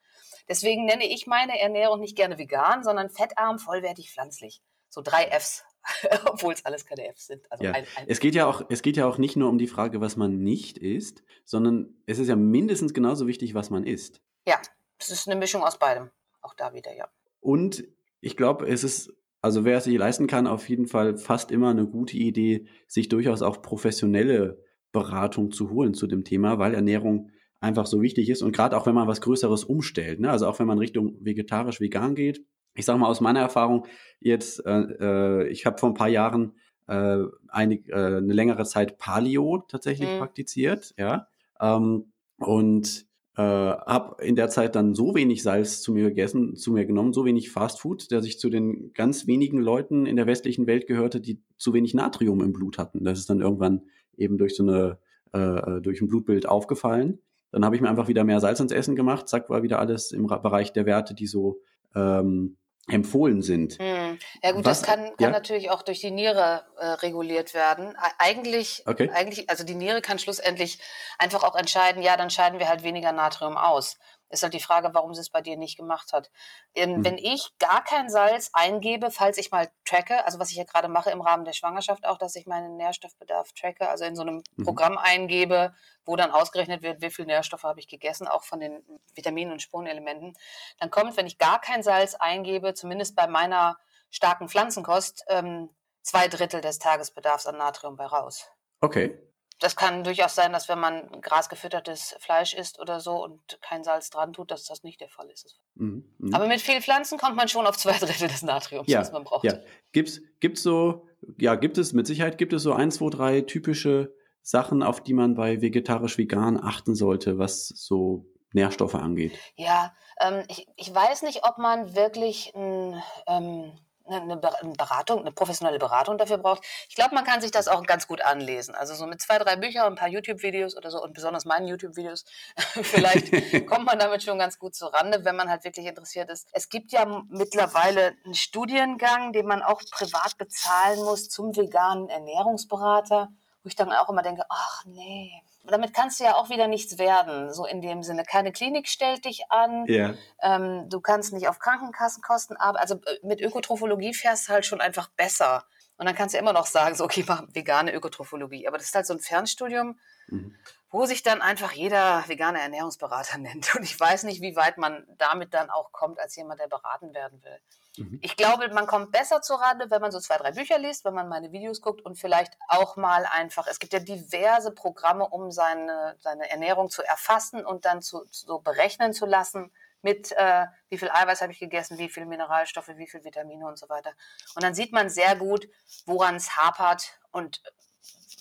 [0.48, 4.60] Deswegen nenne ich meine Ernährung nicht gerne vegan, sondern fettarm, vollwertig, pflanzlich.
[4.88, 5.64] So drei Fs.
[6.26, 7.50] Obwohl es alles keine Fs sind.
[7.50, 7.72] Also ja.
[7.72, 10.00] ein, ein es, geht ja auch, es geht ja auch nicht nur um die Frage,
[10.00, 14.20] was man nicht isst, sondern es ist ja mindestens genauso wichtig, was man isst.
[14.46, 14.60] Ja,
[14.98, 16.10] es ist eine Mischung aus beidem.
[16.40, 17.08] Auch da wieder, ja.
[17.48, 17.84] Und
[18.20, 21.70] ich glaube, es ist, also wer es sich leisten kann, auf jeden Fall fast immer
[21.70, 27.30] eine gute Idee, sich durchaus auch professionelle Beratung zu holen zu dem Thema, weil Ernährung
[27.58, 30.30] einfach so wichtig ist und gerade auch wenn man was Größeres umstellt, ne?
[30.30, 32.44] also auch wenn man Richtung vegetarisch vegan geht.
[32.74, 33.86] Ich sage mal aus meiner Erfahrung
[34.20, 36.52] jetzt, äh, äh, ich habe vor ein paar Jahren
[36.86, 40.18] äh, einig, äh, eine längere Zeit Paleo tatsächlich mhm.
[40.18, 41.28] praktiziert, ja,
[41.62, 43.07] ähm, und
[43.38, 47.12] äh, habe in der Zeit dann so wenig Salz zu mir gegessen, zu mir genommen,
[47.12, 51.20] so wenig Fastfood, dass ich zu den ganz wenigen Leuten in der westlichen Welt gehörte,
[51.20, 53.04] die zu wenig Natrium im Blut hatten.
[53.04, 53.82] Das ist dann irgendwann
[54.16, 54.98] eben durch so eine
[55.32, 57.20] äh, durch ein Blutbild aufgefallen.
[57.52, 60.10] Dann habe ich mir einfach wieder mehr Salz ins Essen gemacht, zack, war wieder alles
[60.10, 61.60] im Bereich der Werte, die so
[61.94, 62.56] ähm,
[62.88, 63.78] empfohlen sind.
[63.78, 64.18] Hm.
[64.42, 65.30] Ja gut, Was, das kann, kann ja?
[65.30, 67.96] natürlich auch durch die Niere äh, reguliert werden.
[68.18, 69.10] Eigentlich, okay.
[69.12, 70.78] eigentlich, also die Niere kann schlussendlich
[71.18, 73.98] einfach auch entscheiden, ja, dann scheiden wir halt weniger Natrium aus.
[74.30, 76.30] Ist halt die Frage, warum sie es bei dir nicht gemacht hat.
[76.74, 77.04] Ähm, mhm.
[77.04, 80.88] Wenn ich gar kein Salz eingebe, falls ich mal tracke, also was ich ja gerade
[80.88, 84.42] mache im Rahmen der Schwangerschaft auch, dass ich meinen Nährstoffbedarf tracke, also in so einem
[84.56, 84.64] mhm.
[84.64, 88.82] Programm eingebe, wo dann ausgerechnet wird, wie viel Nährstoffe habe ich gegessen, auch von den
[89.14, 90.34] Vitaminen und Spurenelementen,
[90.78, 93.78] dann kommt, wenn ich gar kein Salz eingebe, zumindest bei meiner
[94.10, 95.70] starken Pflanzenkost, ähm,
[96.02, 98.50] zwei Drittel des Tagesbedarfs an Natrium bei raus.
[98.80, 99.18] Okay.
[99.58, 104.10] Das kann durchaus sein, dass wenn man grasgefüttertes Fleisch isst oder so und kein Salz
[104.10, 105.58] dran tut, dass das nicht der Fall ist.
[105.74, 106.36] Mhm, mh.
[106.36, 109.24] Aber mit viel Pflanzen kommt man schon auf zwei Drittel des Natriums, ja, was man
[109.24, 109.44] braucht.
[109.44, 109.54] Ja.
[109.92, 111.06] Gibt's, gibt's so,
[111.38, 115.14] ja, gibt es mit Sicherheit, gibt es so ein, zwei, drei typische Sachen, auf die
[115.14, 119.38] man bei vegetarisch-vegan achten sollte, was so Nährstoffe angeht?
[119.56, 123.72] Ja, ähm, ich, ich weiß nicht, ob man wirklich ein, ähm,
[124.10, 126.64] eine Beratung, eine professionelle Beratung dafür braucht.
[126.88, 128.74] Ich glaube, man kann sich das auch ganz gut anlesen.
[128.74, 131.68] Also so mit zwei, drei Büchern und ein paar YouTube-Videos oder so und besonders meinen
[131.68, 132.24] YouTube-Videos,
[132.82, 133.30] vielleicht
[133.66, 136.48] kommt man damit schon ganz gut zurande, wenn man halt wirklich interessiert ist.
[136.52, 143.28] Es gibt ja mittlerweile einen Studiengang, den man auch privat bezahlen muss zum veganen Ernährungsberater,
[143.68, 146.96] wo ich dann auch immer denke, ach nee, damit kannst du ja auch wieder nichts
[146.96, 148.24] werden, so in dem Sinne.
[148.24, 150.14] Keine Klinik stellt dich an, yeah.
[150.40, 152.80] ähm, du kannst nicht auf Krankenkassenkosten arbeiten.
[152.80, 155.66] Also äh, mit Ökotrophologie fährst du halt schon einfach besser.
[155.98, 158.66] Und dann kannst du immer noch sagen, so, okay, mach vegane Ökotrophologie.
[158.66, 160.56] Aber das ist halt so ein Fernstudium, mhm.
[160.90, 163.74] wo sich dann einfach jeder vegane Ernährungsberater nennt.
[163.74, 167.12] Und ich weiß nicht, wie weit man damit dann auch kommt, als jemand, der beraten
[167.12, 167.60] werden will.
[167.98, 168.18] Mhm.
[168.22, 171.14] Ich glaube, man kommt besser zur Rande, wenn man so zwei, drei Bücher liest, wenn
[171.14, 175.50] man meine Videos guckt und vielleicht auch mal einfach, es gibt ja diverse Programme, um
[175.50, 179.70] seine, seine Ernährung zu erfassen und dann zu, so berechnen zu lassen
[180.02, 183.78] mit äh, wie viel Eiweiß habe ich gegessen, wie viele Mineralstoffe, wie viel Vitamine und
[183.78, 184.12] so weiter.
[184.54, 185.68] Und dann sieht man sehr gut,
[186.06, 187.62] woran es hapert und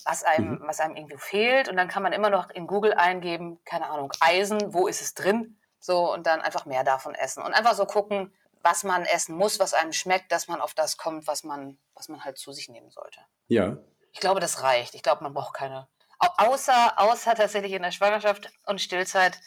[0.06, 0.62] was einem, mhm.
[0.66, 1.68] was einem irgendwie fehlt.
[1.68, 5.14] Und dann kann man immer noch in Google eingeben, keine Ahnung, Eisen, wo ist es
[5.14, 5.58] drin?
[5.80, 7.44] So, und dann einfach mehr davon essen.
[7.44, 10.98] Und einfach so gucken, was man essen muss, was einem schmeckt, dass man auf das
[10.98, 13.20] kommt, was man, was man halt zu sich nehmen sollte.
[13.48, 13.78] Ja.
[14.12, 14.96] Ich glaube, das reicht.
[14.96, 15.88] Ich glaube, man braucht keine.
[16.20, 19.40] Außer, außer tatsächlich in der Schwangerschaft und Stillzeit.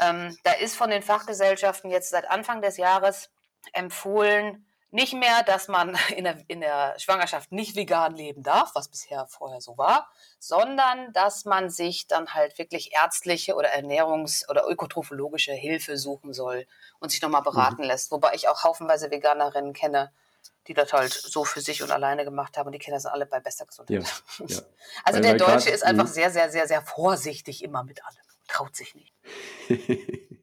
[0.00, 3.30] Ähm, da ist von den Fachgesellschaften jetzt seit Anfang des Jahres
[3.72, 8.88] empfohlen, nicht mehr, dass man in der, in der Schwangerschaft nicht vegan leben darf, was
[8.88, 14.66] bisher vorher so war, sondern dass man sich dann halt wirklich ärztliche oder ernährungs- oder
[14.68, 16.66] ökotrophologische Hilfe suchen soll
[16.98, 17.88] und sich nochmal beraten mhm.
[17.88, 18.10] lässt.
[18.10, 20.10] Wobei ich auch haufenweise Veganerinnen kenne,
[20.66, 23.26] die das halt so für sich und alleine gemacht haben und die Kinder sind alle
[23.26, 24.02] bei bester Gesundheit.
[24.38, 24.62] Ja, ja.
[25.04, 26.12] Also weil, der Deutsche grad, ist einfach mhm.
[26.12, 28.16] sehr, sehr, sehr, sehr vorsichtig immer mit allem.
[28.48, 29.14] Traut sich nicht.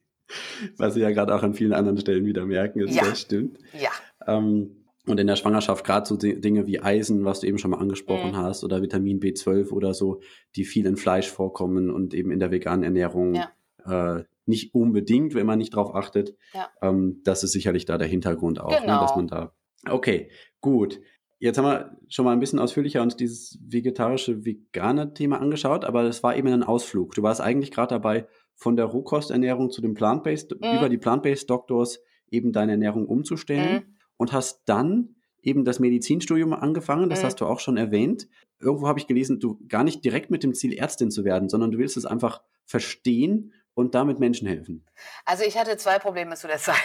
[0.76, 3.04] Was Sie ja gerade auch an vielen anderen Stellen wieder merken, ist, ja.
[3.04, 3.58] das stimmt.
[3.72, 3.90] Ja.
[4.28, 7.78] Ähm, und in der Schwangerschaft gerade so Dinge wie Eisen, was du eben schon mal
[7.78, 8.36] angesprochen mhm.
[8.36, 10.20] hast, oder Vitamin B12 oder so,
[10.54, 14.18] die viel in Fleisch vorkommen und eben in der veganen Ernährung ja.
[14.18, 16.36] äh, nicht unbedingt, wenn man nicht drauf achtet.
[16.52, 16.68] Ja.
[16.82, 18.94] Ähm, das ist sicherlich da der Hintergrund auch, genau.
[18.94, 19.52] ne, dass man da.
[19.88, 21.00] Okay, gut.
[21.38, 26.02] Jetzt haben wir schon mal ein bisschen ausführlicher uns dieses vegetarische, vegane Thema angeschaut, aber
[26.02, 27.14] es war eben ein Ausflug.
[27.14, 30.76] Du warst eigentlich gerade dabei, von der Rohkosternährung zu dem Plant-Based, mhm.
[30.76, 33.84] über die Plant-Based Doctors eben deine Ernährung umzustellen.
[33.86, 37.26] Mhm und hast dann eben das Medizinstudium angefangen, das mhm.
[37.26, 38.28] hast du auch schon erwähnt.
[38.60, 41.70] Irgendwo habe ich gelesen, du gar nicht direkt mit dem Ziel Ärztin zu werden, sondern
[41.70, 44.84] du willst es einfach verstehen und damit Menschen helfen.
[45.24, 46.76] Also ich hatte zwei Probleme zu der Zeit.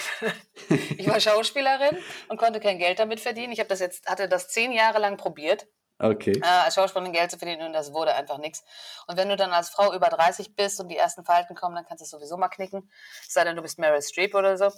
[0.97, 1.97] Ich war Schauspielerin
[2.29, 3.51] und konnte kein Geld damit verdienen.
[3.51, 5.67] Ich habe das jetzt hatte das zehn Jahre lang probiert.
[5.99, 6.39] Okay.
[6.41, 8.63] Äh, als Schauspielerin Geld zu verdienen und das wurde einfach nichts.
[9.07, 11.85] Und wenn du dann als Frau über 30 bist und die ersten Falten kommen, dann
[11.85, 12.89] kannst du es sowieso mal knicken.
[13.27, 14.71] Es sei denn, du bist Meryl Streep oder so.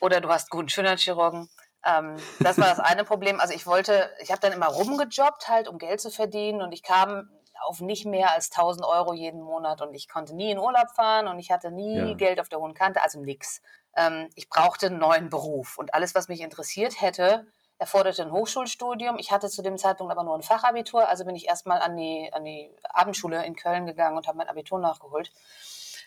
[0.00, 1.48] Oder du hast guten Schönheitschirurgen.
[1.84, 3.40] Ähm, das war das eine Problem.
[3.40, 6.82] Also ich wollte, ich habe dann immer rumgejobbt halt, um Geld zu verdienen und ich
[6.82, 7.28] kam
[7.64, 11.28] auf nicht mehr als 1000 Euro jeden Monat und ich konnte nie in Urlaub fahren
[11.28, 12.14] und ich hatte nie ja.
[12.14, 13.62] Geld auf der hohen Kante, also nix.
[13.96, 17.46] Ähm, ich brauchte einen neuen Beruf und alles, was mich interessiert hätte,
[17.78, 19.18] erforderte ein Hochschulstudium.
[19.18, 22.30] Ich hatte zu dem Zeitpunkt aber nur ein Fachabitur, also bin ich erstmal an die,
[22.32, 25.32] an die Abendschule in Köln gegangen und habe mein Abitur nachgeholt.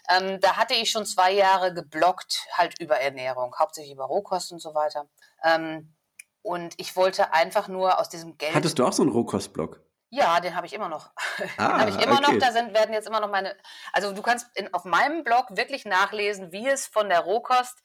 [0.10, 4.60] Ähm, da hatte ich schon zwei Jahre geblockt, halt über Ernährung, hauptsächlich über Rohkost und
[4.60, 5.08] so weiter.
[5.44, 5.94] Ähm,
[6.42, 8.54] und ich wollte einfach nur aus diesem Geld.
[8.54, 9.82] Hattest du auch so einen Rohkostblock?
[10.12, 11.10] Ja, den habe ich immer noch.
[11.58, 12.34] Ah, habe ich immer okay.
[12.34, 12.40] noch.
[12.40, 13.56] Da sind, werden jetzt immer noch meine.
[13.92, 17.82] Also du kannst in, auf meinem Blog wirklich nachlesen, wie es von der Rohkost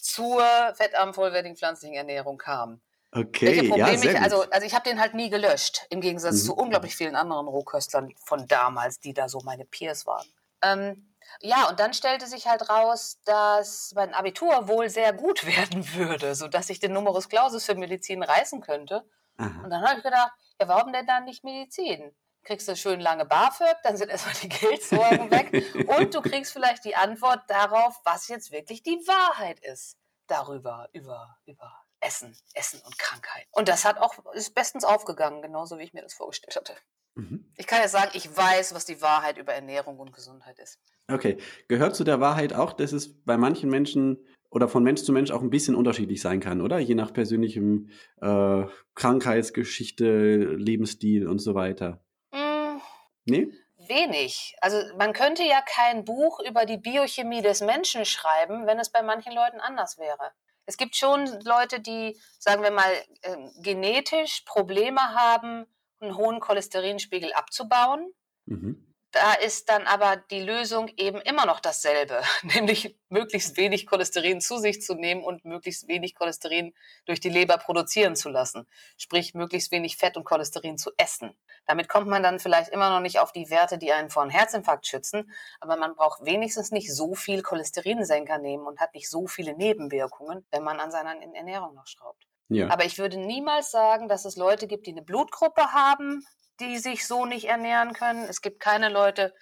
[0.00, 0.42] zur
[0.74, 2.80] fettarmen, vollwertigen pflanzlichen Ernährung kam.
[3.12, 6.46] Okay, ja, sehr ich, also, also ich habe den halt nie gelöscht, im Gegensatz mhm.
[6.46, 10.26] zu unglaublich vielen anderen Rohköstlern von damals, die da so meine Peers waren.
[10.62, 15.94] Ähm, ja, und dann stellte sich halt raus, dass mein Abitur wohl sehr gut werden
[15.94, 19.04] würde, sodass ich den Numerus Clausus für Medizin reißen könnte.
[19.38, 19.62] Aha.
[19.64, 22.14] Und dann habe ich gedacht, ja, warum denn dann nicht Medizin?
[22.42, 26.84] Kriegst du schön lange BAföG, dann sind erstmal die Geldsorgen weg und du kriegst vielleicht
[26.84, 32.98] die Antwort darauf, was jetzt wirklich die Wahrheit ist darüber, über, über Essen, Essen und
[32.98, 33.46] Krankheit.
[33.50, 36.76] Und das hat auch, ist bestens aufgegangen, genauso wie ich mir das vorgestellt hatte.
[37.16, 37.44] Mhm.
[37.56, 40.78] Ich kann ja sagen, ich weiß, was die Wahrheit über Ernährung und Gesundheit ist.
[41.08, 41.38] Okay.
[41.68, 45.30] Gehört zu der Wahrheit auch, dass es bei manchen Menschen oder von Mensch zu Mensch
[45.30, 46.78] auch ein bisschen unterschiedlich sein kann, oder?
[46.78, 52.00] Je nach persönlichem äh, Krankheitsgeschichte, Lebensstil und so weiter.
[52.32, 52.80] Mm.
[53.24, 53.52] Nee?
[53.88, 54.56] wenig.
[54.60, 59.02] Also man könnte ja kein Buch über die Biochemie des Menschen schreiben, wenn es bei
[59.02, 60.32] manchen Leuten anders wäre.
[60.66, 65.66] Es gibt schon Leute, die, sagen wir mal, äh, genetisch Probleme haben,
[66.00, 68.12] einen hohen Cholesterinspiegel abzubauen.
[68.46, 68.86] Mhm.
[69.12, 74.58] Da ist dann aber die Lösung eben immer noch dasselbe, nämlich möglichst wenig Cholesterin zu
[74.58, 76.74] sich zu nehmen und möglichst wenig Cholesterin
[77.06, 78.68] durch die Leber produzieren zu lassen.
[78.98, 81.34] Sprich, möglichst wenig Fett und Cholesterin zu essen.
[81.64, 84.32] Damit kommt man dann vielleicht immer noch nicht auf die Werte, die einen vor einem
[84.32, 89.26] Herzinfarkt schützen, aber man braucht wenigstens nicht so viel Cholesterinsenker nehmen und hat nicht so
[89.26, 92.25] viele Nebenwirkungen, wenn man an seiner Ernährung noch schraubt.
[92.48, 92.68] Ja.
[92.70, 96.24] Aber ich würde niemals sagen, dass es Leute gibt, die eine Blutgruppe haben,
[96.60, 98.24] die sich so nicht ernähren können.
[98.24, 99.34] Es gibt keine Leute,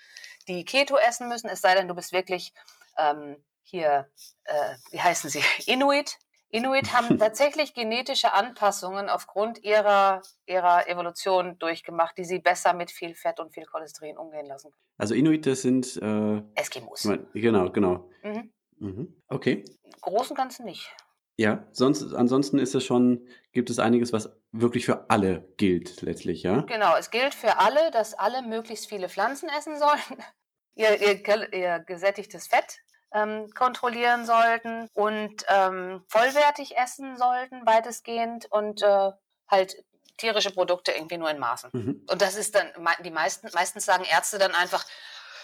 [0.48, 2.52] die Keto essen müssen, es sei denn, du bist wirklich
[2.98, 4.08] ähm, hier,
[4.44, 6.18] äh, wie heißen sie, Inuit.
[6.50, 13.14] Inuit haben tatsächlich genetische Anpassungen aufgrund ihrer, ihrer Evolution durchgemacht, die sie besser mit viel
[13.14, 14.72] Fett und viel Cholesterin umgehen lassen.
[14.98, 17.08] Also Inuit, das sind äh, Eskimos.
[17.34, 18.08] Genau, genau.
[18.22, 18.52] Mhm.
[18.78, 19.22] Mhm.
[19.28, 19.64] Okay.
[20.00, 20.94] Großen Ganzen nicht.
[21.36, 26.42] Ja, sonst, ansonsten ist es schon, gibt es einiges, was wirklich für alle gilt letztlich,
[26.44, 26.60] ja?
[26.60, 30.22] Genau, es gilt für alle, dass alle möglichst viele Pflanzen essen sollen,
[30.74, 32.78] ihr, ihr, ihr gesättigtes Fett
[33.12, 39.10] ähm, kontrollieren sollten und ähm, vollwertig essen sollten, weitestgehend und äh,
[39.48, 39.84] halt
[40.16, 41.70] tierische Produkte irgendwie nur in Maßen.
[41.72, 42.06] Mhm.
[42.08, 42.68] Und das ist dann,
[43.04, 44.84] die meisten, meistens sagen Ärzte dann einfach,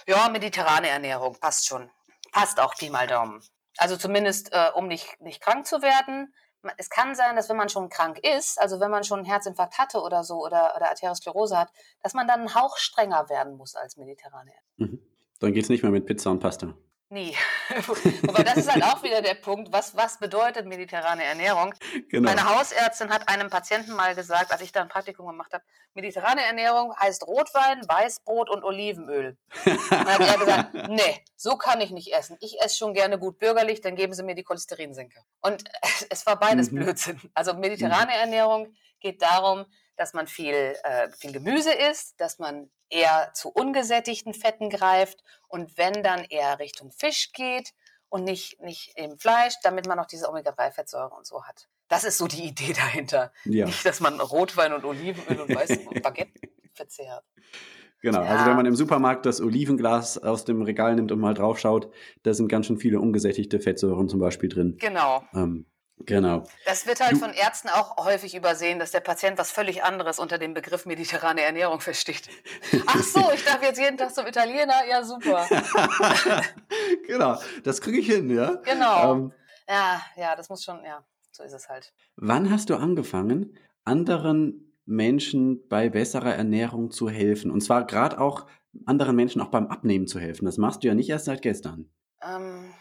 [0.06, 1.90] ja, mediterrane Ernährung, passt schon.
[2.32, 3.42] Passt auch Pi mal Daumen.
[3.80, 6.34] Also zumindest, äh, um nicht, nicht krank zu werden.
[6.76, 9.78] Es kann sein, dass wenn man schon krank ist, also wenn man schon einen Herzinfarkt
[9.78, 11.70] hatte oder so oder, oder Arteriosklerose hat,
[12.02, 14.52] dass man dann einen Hauch strenger werden muss als Mediterraner.
[14.76, 15.00] Mhm.
[15.38, 16.74] Dann geht es nicht mehr mit Pizza und Pasta.
[17.12, 17.34] Nie.
[18.22, 21.74] Wobei das ist halt auch wieder der Punkt, was, was bedeutet mediterrane Ernährung?
[22.08, 22.30] Genau.
[22.30, 26.40] Meine Hausärztin hat einem Patienten mal gesagt, als ich da ein Praktikum gemacht habe, mediterrane
[26.42, 29.36] Ernährung heißt Rotwein, Weißbrot und Olivenöl.
[29.64, 32.36] dann hat er gesagt, nee, so kann ich nicht essen.
[32.40, 35.20] Ich esse schon gerne gut bürgerlich, dann geben Sie mir die Cholesterinsenke.
[35.40, 35.64] Und
[36.10, 36.76] es war beides mhm.
[36.76, 37.20] Blödsinn.
[37.34, 38.20] Also mediterrane mhm.
[38.20, 44.34] Ernährung geht darum, dass man viel, äh, viel Gemüse isst, dass man eher zu ungesättigten
[44.34, 47.72] Fetten greift und wenn dann eher Richtung Fisch geht
[48.08, 51.68] und nicht, nicht im Fleisch, damit man auch diese Omega-3-Fettsäure und so hat.
[51.88, 53.32] Das ist so die Idee dahinter.
[53.44, 53.66] Ja.
[53.66, 56.32] Nicht, dass man Rotwein und Olivenöl und Weiß und Baguette
[56.74, 57.24] verzehrt.
[58.02, 58.30] Genau, ja.
[58.30, 62.32] also wenn man im Supermarkt das Olivenglas aus dem Regal nimmt und mal draufschaut, da
[62.32, 64.76] sind ganz schön viele ungesättigte Fettsäuren zum Beispiel drin.
[64.78, 65.22] Genau.
[65.34, 65.66] Ähm,
[66.06, 66.44] Genau.
[66.64, 70.18] Das wird halt du, von Ärzten auch häufig übersehen, dass der Patient was völlig anderes
[70.18, 72.28] unter dem Begriff mediterrane Ernährung versteht.
[72.86, 74.86] Ach so, ich darf jetzt jeden Tag zum Italiener?
[74.88, 75.46] Ja, super.
[77.06, 78.56] genau, das kriege ich hin, ja.
[78.64, 79.14] Genau.
[79.14, 79.32] Ähm,
[79.68, 81.92] ja, ja, das muss schon, ja, so ist es halt.
[82.16, 87.50] Wann hast du angefangen, anderen Menschen bei besserer Ernährung zu helfen?
[87.50, 88.46] Und zwar gerade auch
[88.86, 90.46] anderen Menschen auch beim Abnehmen zu helfen.
[90.46, 91.90] Das machst du ja nicht erst seit gestern.
[92.22, 92.72] Ähm,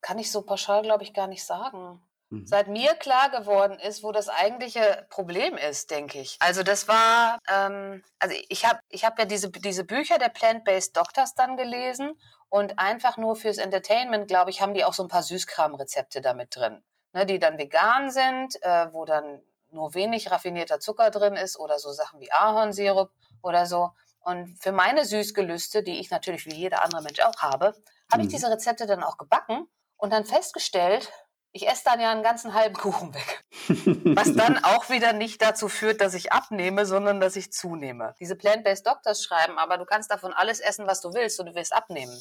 [0.00, 2.00] kann ich so pauschal, glaube ich, gar nicht sagen.
[2.34, 2.46] Mhm.
[2.46, 6.36] Seit mir klar geworden ist, wo das eigentliche Problem ist, denke ich.
[6.40, 10.96] Also das war, ähm, also ich habe ich hab ja diese, diese Bücher der Plant-Based
[10.96, 12.18] Doctors dann gelesen
[12.48, 16.56] und einfach nur fürs Entertainment, glaube ich, haben die auch so ein paar Süßkram-Rezepte damit
[16.56, 21.58] drin, ne, die dann vegan sind, äh, wo dann nur wenig raffinierter Zucker drin ist
[21.58, 23.10] oder so Sachen wie Ahornsirup
[23.42, 23.90] oder so.
[24.20, 27.74] Und für meine Süßgelüste, die ich natürlich wie jeder andere Mensch auch habe,
[28.10, 28.28] habe mhm.
[28.28, 29.66] ich diese Rezepte dann auch gebacken
[29.96, 31.12] und dann festgestellt,
[31.54, 33.44] ich esse dann ja einen ganzen halben Kuchen weg.
[34.16, 38.14] Was dann auch wieder nicht dazu führt, dass ich abnehme, sondern dass ich zunehme.
[38.18, 41.54] Diese Plant-Based Doctors schreiben, aber du kannst davon alles essen, was du willst und du
[41.54, 42.20] wirst abnehmen.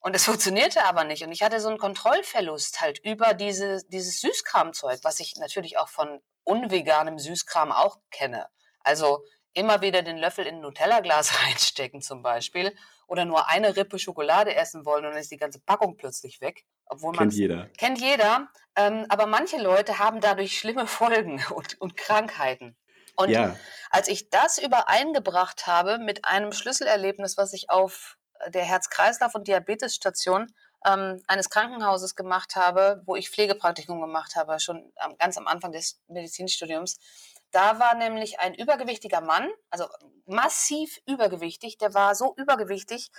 [0.00, 1.24] Und es funktionierte aber nicht.
[1.24, 5.88] Und ich hatte so einen Kontrollverlust halt über diese, dieses Süßkramzeug, was ich natürlich auch
[5.88, 8.46] von unveganem Süßkram auch kenne.
[8.80, 12.76] Also immer wieder den Löffel in ein Nutella-Glas reinstecken zum Beispiel
[13.10, 16.64] oder nur eine Rippe Schokolade essen wollen und dann ist die ganze Packung plötzlich weg.
[16.86, 17.68] Obwohl kennt jeder.
[17.76, 18.48] Kennt jeder.
[18.76, 22.76] Ähm, aber manche Leute haben dadurch schlimme Folgen und, und Krankheiten.
[23.16, 23.56] Und ja.
[23.90, 30.46] als ich das übereingebracht habe mit einem Schlüsselerlebnis, was ich auf der Herz-Kreislauf- und Diabetesstation
[30.86, 36.00] ähm, eines Krankenhauses gemacht habe, wo ich Pflegepraktikum gemacht habe, schon ganz am Anfang des
[36.06, 37.00] Medizinstudiums,
[37.50, 39.86] da war nämlich ein übergewichtiger Mann, also
[40.26, 43.10] massiv übergewichtig, der war so übergewichtig,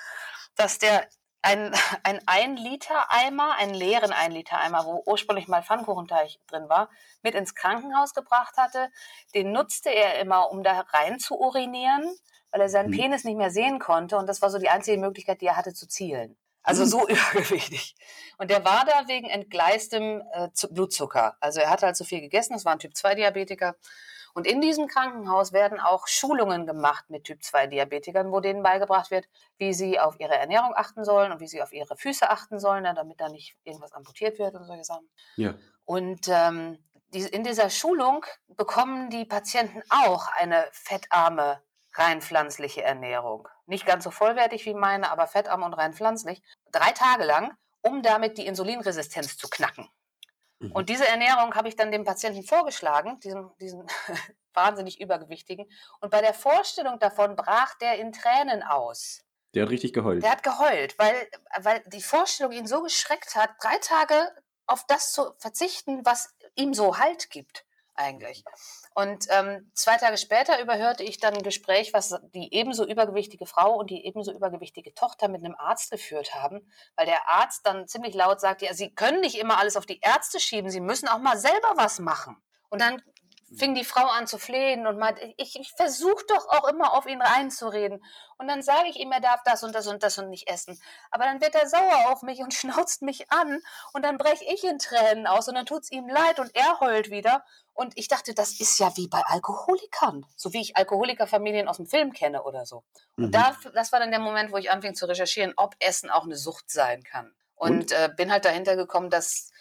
[0.56, 1.08] dass der
[1.42, 6.70] ein, ein 1 Liter Eimer, einen leeren 1 Liter Eimer, wo ursprünglich mal Pfannkuchenteig drin
[6.70, 6.90] war,
[7.22, 8.90] mit ins Krankenhaus gebracht hatte.
[9.34, 12.04] Den nutzte er immer, um da rein zu urinieren,
[12.52, 12.98] weil er seinen mhm.
[12.98, 15.74] Penis nicht mehr sehen konnte und das war so die einzige Möglichkeit, die er hatte
[15.74, 16.38] zu zielen.
[16.64, 17.96] Also so übergewichtig.
[18.38, 21.36] Und der war da wegen entgleistem äh, Blutzucker.
[21.40, 23.76] Also er hatte halt zu viel gegessen, das war ein Typ 2 Diabetiker
[24.34, 29.74] Und in diesem Krankenhaus werden auch Schulungen gemacht mit Typ-2-Diabetikern, wo denen beigebracht wird, wie
[29.74, 33.20] sie auf ihre Ernährung achten sollen und wie sie auf ihre Füße achten sollen, damit
[33.20, 35.10] da nicht irgendwas amputiert wird und solche Sachen.
[35.36, 35.56] Ja.
[35.86, 36.78] Und ähm,
[37.14, 41.62] die, in dieser Schulung bekommen die Patienten auch eine fettarme,
[41.94, 43.48] rein pflanzliche Ernährung.
[43.66, 46.42] Nicht ganz so vollwertig wie meine, aber fettarm und rein pflanzlich.
[46.72, 49.90] Drei Tage lang, um damit die Insulinresistenz zu knacken.
[50.62, 50.72] Mhm.
[50.72, 53.86] Und diese Ernährung habe ich dann dem Patienten vorgeschlagen, diesem, diesem
[54.54, 55.66] wahnsinnig übergewichtigen.
[56.00, 59.24] Und bei der Vorstellung davon brach der in Tränen aus.
[59.54, 60.24] Der hat richtig geheult.
[60.24, 61.28] Der hat geheult, weil,
[61.60, 64.16] weil die Vorstellung ihn so geschreckt hat, drei Tage
[64.66, 68.44] auf das zu verzichten, was ihm so Halt gibt, eigentlich.
[68.94, 73.76] Und ähm, zwei Tage später überhörte ich dann ein Gespräch, was die ebenso übergewichtige Frau
[73.78, 78.14] und die ebenso übergewichtige Tochter mit einem Arzt geführt haben, weil der Arzt dann ziemlich
[78.14, 81.20] laut sagte, ja, Sie können nicht immer alles auf die Ärzte schieben, Sie müssen auch
[81.20, 82.36] mal selber was machen.
[82.70, 83.02] Und dann
[83.56, 87.06] fing die Frau an zu flehen und meinte, ich, ich versuche doch auch immer auf
[87.06, 88.04] ihn reinzureden.
[88.38, 90.82] Und dann sage ich ihm, er darf das und das und das und nicht essen.
[91.12, 93.62] Aber dann wird er sauer auf mich und schnauzt mich an
[93.94, 96.80] und dann breche ich in Tränen aus und dann tut es ihm leid und er
[96.80, 97.44] heult wieder.
[97.74, 101.88] Und ich dachte, das ist ja wie bei Alkoholikern, so wie ich Alkoholikerfamilien aus dem
[101.88, 102.84] Film kenne oder so.
[103.18, 103.32] Und mhm.
[103.32, 106.38] da, das war dann der Moment, wo ich anfing zu recherchieren, ob Essen auch eine
[106.38, 107.34] Sucht sein kann.
[107.56, 107.92] Und, und?
[107.92, 109.52] Äh, bin halt dahinter gekommen, dass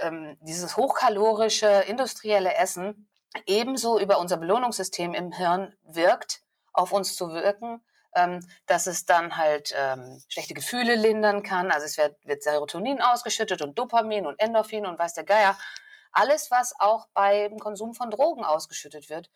[0.00, 3.08] ähm, dieses hochkalorische industrielle Essen
[3.46, 6.42] ebenso über unser Belohnungssystem im Hirn wirkt,
[6.72, 7.82] auf uns zu wirken,
[8.14, 11.70] ähm, dass es dann halt ähm, schlechte Gefühle lindern kann.
[11.70, 15.58] Also es wird, wird Serotonin ausgeschüttet und Dopamin und Endorphin und weiß der Geier.
[16.12, 19.30] Alles, was auch beim Konsum von Drogen ausgeschüttet wird.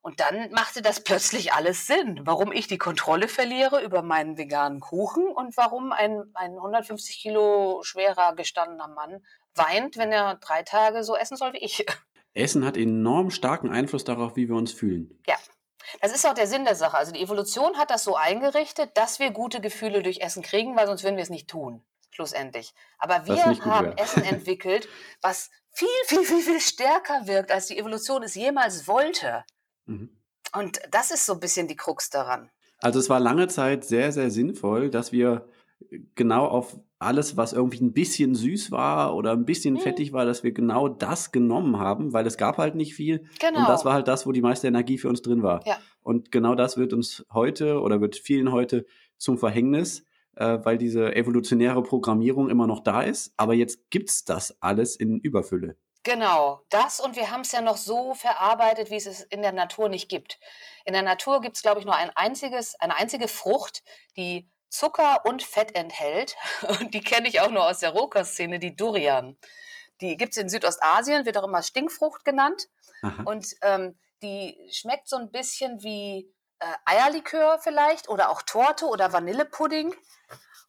[0.00, 4.80] Und dann machte das plötzlich alles Sinn, warum ich die Kontrolle verliere über meinen veganen
[4.80, 11.04] Kuchen und warum ein, ein 150 Kilo schwerer gestandener Mann weint, wenn er drei Tage
[11.04, 11.86] so essen soll wie ich.
[12.34, 15.18] Essen hat enorm starken Einfluss darauf, wie wir uns fühlen.
[15.26, 15.36] Ja.
[16.00, 16.96] Das ist auch der Sinn der Sache.
[16.96, 20.86] Also die Evolution hat das so eingerichtet, dass wir gute Gefühle durch Essen kriegen, weil
[20.86, 22.74] sonst würden wir es nicht tun, schlussendlich.
[22.98, 23.98] Aber wir haben wäre.
[23.98, 24.88] Essen entwickelt,
[25.22, 29.44] was viel, viel, viel, viel stärker wirkt, als die Evolution es jemals wollte.
[29.86, 30.10] Mhm.
[30.54, 32.50] Und das ist so ein bisschen die Krux daran.
[32.80, 35.48] Also es war lange Zeit sehr, sehr sinnvoll, dass wir
[36.14, 39.80] genau auf alles, was irgendwie ein bisschen süß war oder ein bisschen mhm.
[39.80, 43.26] fettig war, dass wir genau das genommen haben, weil es gab halt nicht viel.
[43.40, 43.60] Genau.
[43.60, 45.66] Und das war halt das, wo die meiste Energie für uns drin war.
[45.66, 45.78] Ja.
[46.02, 48.86] Und genau das wird uns heute oder wird vielen heute
[49.16, 50.04] zum Verhängnis,
[50.36, 53.32] äh, weil diese evolutionäre Programmierung immer noch da ist.
[53.36, 55.76] Aber jetzt gibt's das alles in Überfülle.
[56.04, 59.52] Genau, das und wir haben es ja noch so verarbeitet, wie es es in der
[59.52, 60.38] Natur nicht gibt.
[60.84, 63.82] In der Natur gibt es, glaube ich, nur ein einziges, eine einzige Frucht,
[64.14, 66.36] die Zucker und Fett enthält.
[66.80, 69.38] Und die kenne ich auch nur aus der Rohkostszene, die Durian.
[70.00, 72.68] Die gibt es in Südostasien, wird auch immer Stinkfrucht genannt.
[73.02, 73.22] Aha.
[73.24, 79.12] Und ähm, die schmeckt so ein bisschen wie äh, Eierlikör vielleicht oder auch Torte oder
[79.12, 79.94] Vanillepudding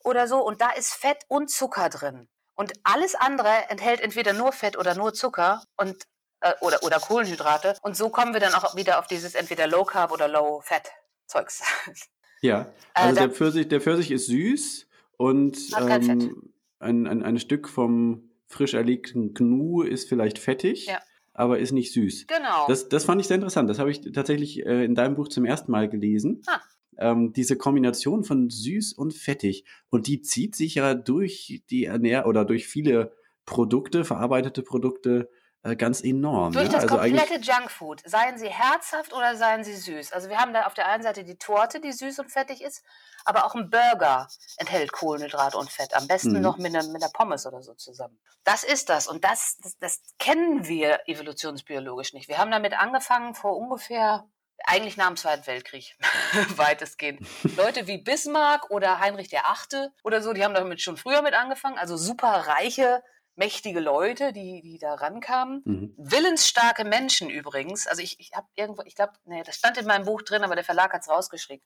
[0.04, 0.44] oder so.
[0.44, 2.30] Und da ist Fett und Zucker drin.
[2.56, 6.06] Und alles andere enthält entweder nur Fett oder nur Zucker und
[6.42, 7.78] äh, oder, oder Kohlenhydrate.
[7.82, 10.92] Und so kommen wir dann auch wieder auf dieses entweder Low Carb oder Low Fat
[11.28, 11.64] Zeugs.
[12.46, 12.62] Ja,
[12.94, 17.68] äh, also äh, der, Pfirsich, der Pfirsich ist süß und ähm, ein, ein, ein Stück
[17.68, 20.88] vom frisch erlegten Gnu ist vielleicht fettig.
[20.88, 21.00] Ja
[21.36, 22.28] aber ist nicht süß.
[22.28, 22.66] Genau.
[22.68, 23.70] Das, das fand ich sehr interessant.
[23.70, 26.42] Das habe ich tatsächlich äh, in deinem Buch zum ersten Mal gelesen.
[26.48, 26.62] Ah.
[26.98, 29.66] Ähm, diese Kombination von süß und fettig.
[29.90, 33.12] Und die zieht sich ja durch die Ernährung oder durch viele
[33.46, 35.30] Produkte, verarbeitete Produkte
[35.66, 36.54] äh, ganz enorm.
[36.54, 36.74] Durch ja?
[36.74, 38.04] das also komplette Junkfood.
[38.06, 40.12] Seien sie herzhaft oder seien sie süß.
[40.14, 42.84] Also wir haben da auf der einen Seite die Torte, die süß und fettig ist,
[43.26, 45.96] aber auch ein Burger enthält Kohlenhydrate und Fett.
[45.96, 46.42] Am besten mhm.
[46.42, 48.20] noch mit einer, mit einer Pommes oder so zusammen.
[48.44, 49.08] Das ist das.
[49.08, 52.28] Und das, das, das kennen wir evolutionsbiologisch nicht.
[52.28, 54.30] Wir haben damit angefangen vor ungefähr
[54.68, 55.98] eigentlich nach dem Zweiten Weltkrieg,
[56.56, 57.28] weitestgehend.
[57.58, 61.34] Leute wie Bismarck oder Heinrich der Achte oder so, die haben damit schon früher mit
[61.34, 61.80] angefangen.
[61.80, 63.04] Also super reiche
[63.36, 65.62] mächtige Leute, die, die da rankamen.
[65.66, 65.94] Mhm.
[65.98, 67.88] Willensstarke Menschen übrigens.
[67.88, 70.56] Also ich, ich habe irgendwo, ich glaube, nee, das stand in meinem Buch drin, aber
[70.56, 71.66] der Verlag hat es rausgeschrieben.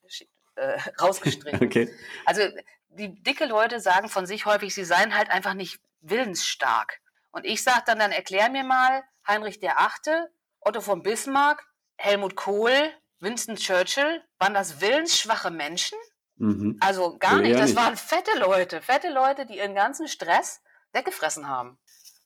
[0.56, 1.64] Äh, rausgestrichen.
[1.64, 1.94] okay.
[2.26, 2.42] Also
[2.90, 7.00] die dicke Leute sagen von sich häufig, sie seien halt einfach nicht willensstark.
[7.32, 11.64] Und ich sage dann, dann erklär mir mal, Heinrich der Achte, Otto von Bismarck,
[11.98, 15.98] Helmut Kohl, Winston Churchill, waren das willensschwache Menschen?
[16.38, 16.78] Mhm.
[16.80, 17.60] Also gar nicht.
[17.60, 17.76] Das nicht.
[17.78, 20.62] waren fette Leute, fette Leute, die ihren ganzen Stress
[20.94, 21.78] weggefressen haben.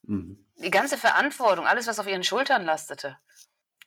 [0.02, 0.44] Mhm.
[0.56, 3.18] Die ganze Verantwortung, alles, was auf ihren Schultern lastete.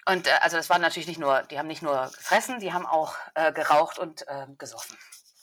[0.07, 2.85] Und äh, also das war natürlich nicht nur, die haben nicht nur gefressen, die haben
[2.85, 4.97] auch äh, geraucht und äh, gesoffen.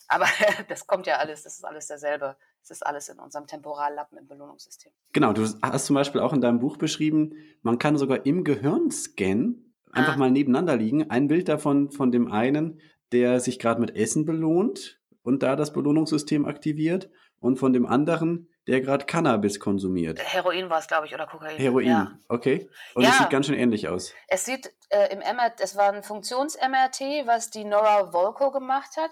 [0.09, 0.26] Aber
[0.68, 2.37] das kommt ja alles, das ist alles derselbe.
[2.61, 4.91] Das ist alles in unserem Temporallappen im Belohnungssystem.
[5.12, 8.91] Genau, du hast zum Beispiel auch in deinem Buch beschrieben, man kann sogar im Gehirn
[8.91, 10.18] scannen, einfach ah.
[10.18, 11.11] mal nebeneinander liegen.
[11.11, 12.80] Ein Bild davon von dem einen,
[13.12, 18.49] der sich gerade mit Essen belohnt und da das Belohnungssystem aktiviert und von dem anderen,
[18.66, 20.18] der gerade Cannabis konsumiert.
[20.18, 21.56] Heroin war es, glaube ich, oder Kokain.
[21.56, 22.18] Heroin, ja.
[22.28, 22.70] okay.
[22.94, 23.10] Und ja.
[23.10, 24.12] es sieht ganz schön ähnlich aus.
[24.26, 29.10] Es sieht äh, im MRT, es war ein Funktions-MRT, was die Nora Volko gemacht hat.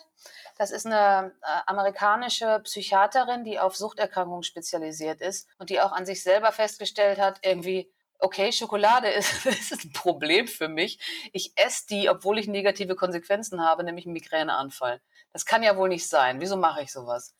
[0.56, 6.06] Das ist eine äh, amerikanische Psychiaterin, die auf Suchterkrankungen spezialisiert ist und die auch an
[6.06, 10.98] sich selber festgestellt hat, irgendwie, okay, Schokolade ist, ist ein Problem für mich.
[11.32, 15.02] Ich esse die, obwohl ich negative Konsequenzen habe, nämlich einen Migräneanfall.
[15.32, 16.40] Das kann ja wohl nicht sein.
[16.40, 17.34] Wieso mache ich sowas?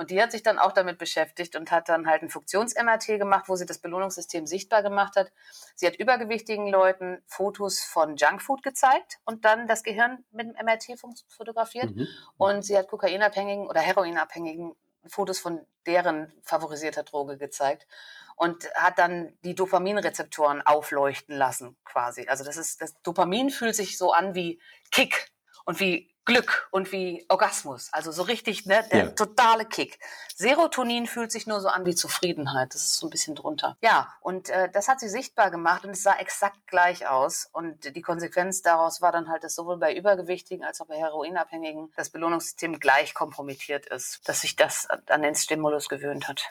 [0.00, 3.50] Und die hat sich dann auch damit beschäftigt und hat dann halt ein Funktions-MRT gemacht,
[3.50, 5.30] wo sie das Belohnungssystem sichtbar gemacht hat.
[5.74, 10.98] Sie hat übergewichtigen Leuten Fotos von Junkfood gezeigt und dann das Gehirn mit dem MRT
[11.28, 11.94] fotografiert.
[11.94, 12.08] Mhm.
[12.38, 14.74] Und sie hat Kokainabhängigen oder Heroinabhängigen
[15.06, 17.86] Fotos von deren favorisierter Droge gezeigt
[18.36, 22.26] und hat dann die Dopaminrezeptoren aufleuchten lassen, quasi.
[22.26, 25.30] Also das ist, das Dopamin fühlt sich so an wie Kick
[25.66, 27.88] und wie Glück und wie Orgasmus.
[27.92, 29.10] Also so richtig, ne, der ja.
[29.10, 29.98] totale Kick.
[30.36, 32.72] Serotonin fühlt sich nur so an wie Zufriedenheit.
[32.72, 33.76] Das ist so ein bisschen drunter.
[33.82, 37.48] Ja, und äh, das hat sie sichtbar gemacht und es sah exakt gleich aus.
[37.52, 41.90] Und die Konsequenz daraus war dann halt, dass sowohl bei Übergewichtigen als auch bei Heroinabhängigen
[41.96, 46.48] das Belohnungssystem gleich kompromittiert ist, dass sich das an den Stimulus gewöhnt hat.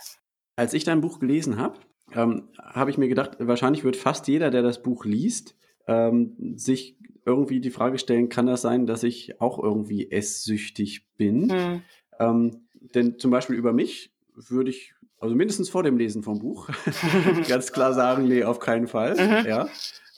[0.57, 1.79] Als ich dein Buch gelesen habe,
[2.13, 5.55] ähm, habe ich mir gedacht, wahrscheinlich wird fast jeder, der das Buch liest,
[5.87, 11.51] ähm, sich irgendwie die Frage stellen, kann das sein, dass ich auch irgendwie esssüchtig bin?
[11.51, 11.81] Hm.
[12.19, 16.69] Ähm, denn zum Beispiel über mich würde ich, also mindestens vor dem Lesen vom Buch,
[17.47, 19.13] ganz klar sagen, nee, auf keinen Fall.
[19.13, 19.47] Mhm.
[19.47, 19.69] Ja.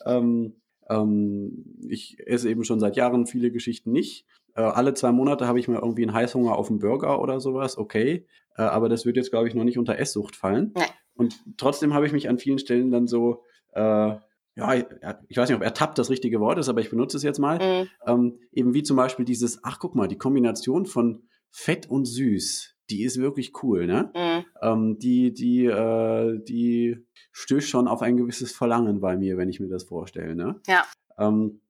[0.05, 0.55] Ähm,
[0.89, 4.25] ähm, ich esse eben schon seit Jahren viele Geschichten nicht.
[4.55, 7.77] Äh, alle zwei Monate habe ich mal irgendwie einen Heißhunger auf einen Burger oder sowas,
[7.77, 8.25] okay.
[8.57, 10.73] Äh, aber das wird jetzt, glaube ich, noch nicht unter Esssucht fallen.
[10.75, 10.83] Nee.
[11.15, 13.43] Und trotzdem habe ich mich an vielen Stellen dann so
[13.73, 14.15] äh,
[14.55, 17.39] ja, ich weiß nicht, ob ertappt das richtige Wort ist, aber ich benutze es jetzt
[17.39, 17.57] mal.
[17.57, 17.89] Mhm.
[18.05, 22.75] Ähm, eben wie zum Beispiel dieses, ach guck mal, die Kombination von Fett und Süß,
[22.89, 24.11] die ist wirklich cool, ne?
[24.13, 24.45] Mhm.
[24.61, 26.97] Ähm, die, die, äh, die
[27.31, 30.59] stößt schon auf ein gewisses Verlangen bei mir, wenn ich mir das vorstelle, ne?
[30.67, 30.85] Ja.
[31.17, 31.61] Ähm,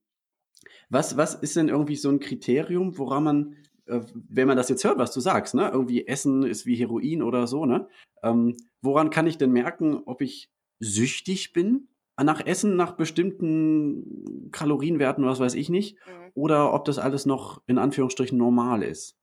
[0.89, 3.55] was, was ist denn irgendwie so ein Kriterium, woran man,
[3.85, 5.69] äh, wenn man das jetzt hört, was du sagst, ne?
[5.71, 7.87] Irgendwie Essen ist wie Heroin oder so, ne?
[8.23, 11.87] Ähm, woran kann ich denn merken, ob ich süchtig bin?
[12.23, 16.31] Nach Essen, nach bestimmten Kalorienwerten, was weiß ich nicht, mhm.
[16.33, 19.17] oder ob das alles noch in Anführungsstrichen normal ist.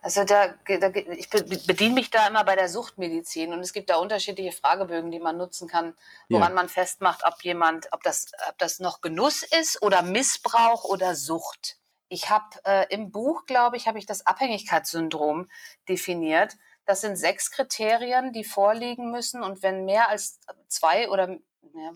[0.00, 3.96] Also da, da, ich bediene mich da immer bei der Suchtmedizin und es gibt da
[3.96, 5.94] unterschiedliche Fragebögen, die man nutzen kann,
[6.28, 6.54] woran ja.
[6.54, 11.78] man festmacht, ob jemand, ob das, ob das noch Genuss ist oder Missbrauch oder Sucht.
[12.08, 15.48] Ich habe äh, im Buch, glaube ich, habe ich das Abhängigkeitssyndrom
[15.88, 16.56] definiert.
[16.84, 20.38] Das sind sechs Kriterien, die vorliegen müssen und wenn mehr als
[20.68, 21.92] zwei oder ja,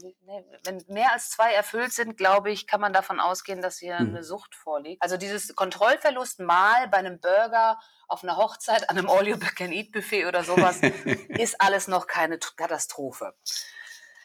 [0.64, 4.08] wenn mehr als zwei erfüllt sind, glaube ich, kann man davon ausgehen, dass hier mhm.
[4.08, 5.02] eine Sucht vorliegt.
[5.02, 10.80] Also dieses Kontrollverlust mal bei einem Burger auf einer Hochzeit, an einem All-You-Can-Eat-Buffet oder sowas,
[11.28, 13.34] ist alles noch keine Katastrophe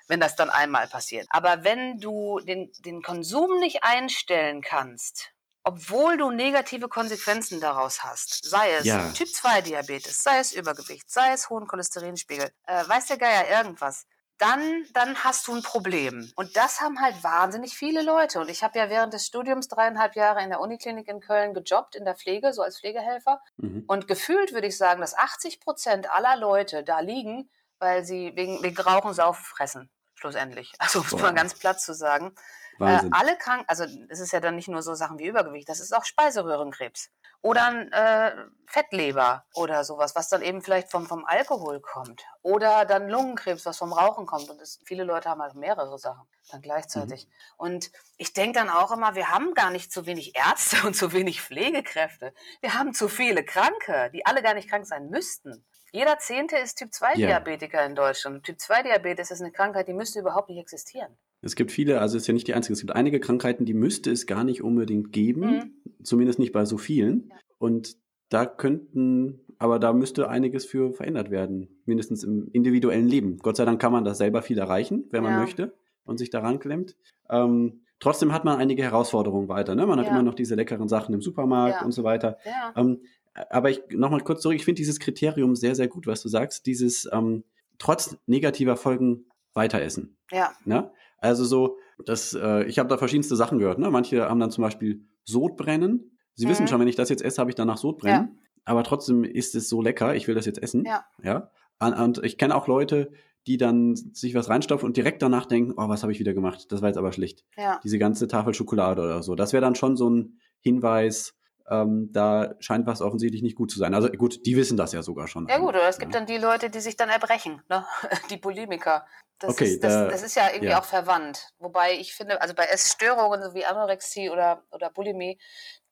[0.07, 1.27] wenn das dann einmal passiert.
[1.29, 5.31] Aber wenn du den, den Konsum nicht einstellen kannst,
[5.63, 9.11] obwohl du negative Konsequenzen daraus hast, sei es ja.
[9.11, 14.05] Typ-2-Diabetes, sei es Übergewicht, sei es hohen Cholesterinspiegel, äh, weiß der Geier irgendwas,
[14.37, 16.31] dann, dann hast du ein Problem.
[16.35, 18.39] Und das haben halt wahnsinnig viele Leute.
[18.39, 21.95] Und ich habe ja während des Studiums dreieinhalb Jahre in der Uniklinik in Köln gejobbt,
[21.95, 23.41] in der Pflege, so als Pflegehelfer.
[23.57, 23.83] Mhm.
[23.87, 28.61] Und gefühlt würde ich sagen, dass 80 Prozent aller Leute da liegen, weil sie wegen,
[28.61, 30.73] wegen Rauchen, Saufen, Fressen, schlussendlich.
[30.79, 32.35] Also, um es mal ganz platt zu sagen.
[32.79, 35.79] Äh, alle krank, also es ist ja dann nicht nur so Sachen wie Übergewicht, das
[35.79, 37.09] ist auch Speiseröhrenkrebs
[37.41, 42.25] oder ein äh, Fettleber oder sowas, was dann eben vielleicht vom, vom Alkohol kommt.
[42.41, 44.49] Oder dann Lungenkrebs, was vom Rauchen kommt.
[44.49, 47.25] Und das, viele Leute haben halt mehrere Sachen dann gleichzeitig.
[47.25, 47.31] Mhm.
[47.57, 51.13] Und ich denke dann auch immer, wir haben gar nicht zu wenig Ärzte und zu
[51.13, 52.33] wenig Pflegekräfte.
[52.61, 55.65] Wir haben zu viele Kranke, die alle gar nicht krank sein müssten.
[55.91, 57.87] Jeder Zehnte ist Typ-2-Diabetiker yeah.
[57.87, 58.43] in Deutschland.
[58.43, 61.17] Typ-2-Diabetes ist eine Krankheit, die müsste überhaupt nicht existieren.
[61.41, 63.73] Es gibt viele, also es ist ja nicht die einzige, es gibt einige Krankheiten, die
[63.73, 65.71] müsste es gar nicht unbedingt geben, mhm.
[66.03, 67.27] zumindest nicht bei so vielen.
[67.29, 67.35] Ja.
[67.59, 67.97] Und
[68.29, 73.37] da könnten, aber da müsste einiges für verändert werden, mindestens im individuellen Leben.
[73.37, 75.39] Gott sei Dank kann man das selber viel erreichen, wenn man ja.
[75.39, 75.73] möchte
[76.03, 76.95] und sich daran klemmt.
[77.29, 79.75] Ähm, trotzdem hat man einige Herausforderungen weiter.
[79.75, 79.85] Ne?
[79.85, 82.37] Man hat immer noch diese leckeren Sachen im Supermarkt und so weiter.
[82.75, 83.01] Ähm,
[83.49, 86.65] aber ich nochmal kurz zurück, ich finde dieses Kriterium sehr, sehr gut, was du sagst,
[86.65, 87.43] dieses ähm,
[87.77, 89.25] trotz negativer Folgen
[89.57, 90.17] weiter essen.
[90.31, 90.51] Ja.
[90.63, 90.89] Ne?
[91.17, 93.79] Also so, das, äh, ich habe da verschiedenste Sachen gehört.
[93.79, 93.91] Ne?
[93.91, 96.17] Manche haben dann zum Beispiel Sodbrennen.
[96.35, 96.51] Sie mhm.
[96.51, 98.27] wissen schon, wenn ich das jetzt esse, habe ich danach Sodbrennen.
[98.27, 98.41] Ja.
[98.63, 100.85] Aber trotzdem ist es so lecker, ich will das jetzt essen.
[100.85, 101.05] Ja.
[101.21, 101.51] ja?
[101.79, 103.11] Und, und ich kenne auch Leute,
[103.47, 106.71] die dann sich was reinstopfen und direkt danach denken, oh, was habe ich wieder gemacht?
[106.71, 107.45] Das war jetzt aber schlicht.
[107.57, 107.79] Ja.
[107.83, 109.35] Diese ganze Tafel Schokolade oder so.
[109.35, 111.36] Das wäre dann schon so ein Hinweis,
[111.69, 113.93] ähm, da scheint was offensichtlich nicht gut zu sein.
[113.93, 115.47] Also gut, die wissen das ja sogar schon.
[115.47, 116.19] Ja gut, oder es gibt ja.
[116.19, 117.85] dann die Leute, die sich dann erbrechen, ne?
[118.29, 119.05] die Bulimiker.
[119.39, 120.79] Das, okay, ist, das, da, das ist ja irgendwie ja.
[120.79, 121.53] auch verwandt.
[121.59, 125.37] Wobei ich finde, also bei Essstörungen so wie Anorexie oder, oder Bulimie,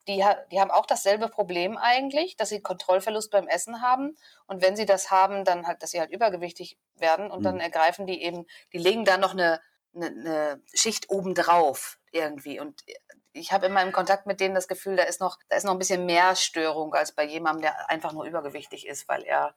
[0.08, 4.16] die, die haben auch dasselbe Problem eigentlich, dass sie Kontrollverlust beim Essen haben.
[4.48, 7.44] Und wenn sie das haben, dann halt, dass sie halt übergewichtig werden und mhm.
[7.44, 9.60] dann ergreifen die eben, die legen da noch eine,
[9.94, 12.60] eine, eine Schicht obendrauf irgendwie.
[12.60, 12.82] Und
[13.36, 15.74] ich habe immer im Kontakt mit denen das Gefühl, da ist noch, da ist noch
[15.74, 19.54] ein bisschen mehr Störung als bei jemandem, der einfach nur übergewichtig ist, weil er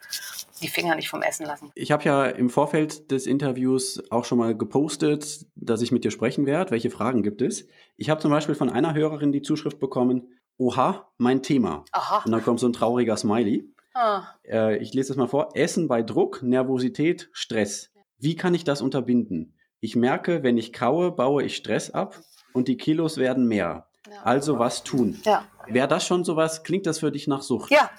[0.60, 1.70] die Finger nicht vom Essen lassen.
[1.74, 6.10] Ich habe ja im Vorfeld des Interviews auch schon mal gepostet, dass ich mit dir
[6.10, 6.72] sprechen werde.
[6.72, 7.66] Welche Fragen gibt es?
[7.96, 11.84] Ich habe zum Beispiel von einer Hörerin die Zuschrift bekommen, Oha, mein Thema.
[11.92, 12.22] Aha.
[12.24, 13.72] Und dann kommt so ein trauriger Smiley.
[13.94, 14.24] Ah.
[14.44, 15.50] Äh, ich lese das mal vor.
[15.54, 17.92] Essen bei Druck, Nervosität, Stress.
[18.18, 19.54] Wie kann ich das unterbinden?
[19.78, 22.20] Ich merke, wenn ich kaue, baue ich Stress ab
[22.58, 23.86] und die Kilos werden mehr.
[24.10, 24.22] Ja.
[24.22, 25.20] Also was tun?
[25.24, 25.46] Ja.
[25.66, 26.64] Wäre das schon sowas?
[26.64, 27.70] Klingt das für dich nach Sucht?
[27.70, 27.90] Ja,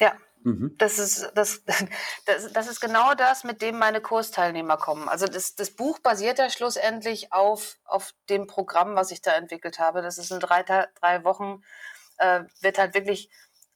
[0.00, 0.12] ja.
[0.42, 0.74] Mhm.
[0.78, 1.62] Das, ist, das,
[2.26, 5.08] das, das ist genau das, mit dem meine Kursteilnehmer kommen.
[5.08, 9.78] Also das, das Buch basiert ja schlussendlich auf, auf dem Programm, was ich da entwickelt
[9.78, 10.02] habe.
[10.02, 11.62] Das ist in drei, drei Wochen,
[12.18, 13.28] äh, wird halt wirklich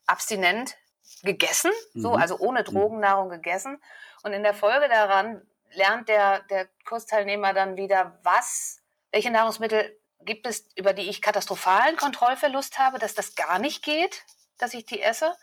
[0.07, 0.77] abstinent
[1.23, 2.01] gegessen, mhm.
[2.01, 2.65] so, also ohne.
[2.65, 3.79] Drogennahrung gegessen.
[4.23, 8.81] Und in der Folge daran lernt der, der Kursteilnehmer dann wieder, was,
[9.13, 14.25] welche Nahrungsmittel gibt es, über die ich katastrophalen Kontrollverlust habe, dass das gar nicht geht,
[14.59, 15.35] dass ich die esse?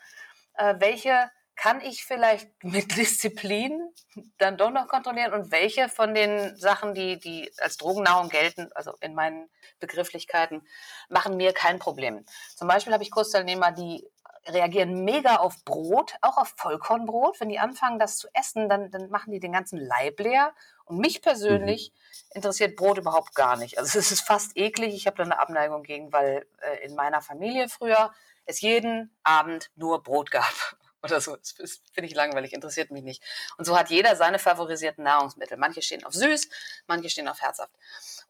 [0.54, 3.92] Äh, welche kann ich vielleicht mit Disziplin
[4.38, 8.94] dann doch noch kontrollieren und welche von den Sachen, die, die als Drogennahrung gelten, also
[9.00, 9.50] in meinen
[9.80, 10.62] Begrifflichkeiten,
[11.08, 12.24] machen mir kein Problem.
[12.56, 14.08] Zum Beispiel habe ich Kursteilnehmer, die
[14.46, 17.40] reagieren mega auf Brot, auch auf Vollkornbrot.
[17.40, 20.54] Wenn die anfangen, das zu essen, dann, dann machen die den ganzen Leib leer.
[20.88, 22.36] Und mich persönlich mhm.
[22.36, 23.78] interessiert Brot überhaupt gar nicht.
[23.78, 24.94] Also es ist fast eklig.
[24.94, 28.12] Ich habe da eine Abneigung gegen, weil äh, in meiner Familie früher
[28.46, 30.52] es jeden Abend nur Brot gab.
[31.02, 31.36] Oder so.
[31.36, 33.22] Das, das finde ich langweilig, interessiert mich nicht.
[33.56, 35.56] Und so hat jeder seine favorisierten Nahrungsmittel.
[35.56, 36.48] Manche stehen auf süß,
[36.88, 37.72] manche stehen auf herzhaft.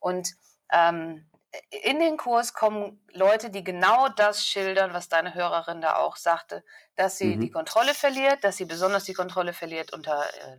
[0.01, 0.35] Und
[0.71, 1.27] ähm,
[1.71, 6.63] in den Kurs kommen Leute, die genau das schildern, was deine Hörerin da auch sagte,
[6.95, 7.41] dass sie mhm.
[7.41, 10.59] die Kontrolle verliert, dass sie besonders die Kontrolle verliert unter äh,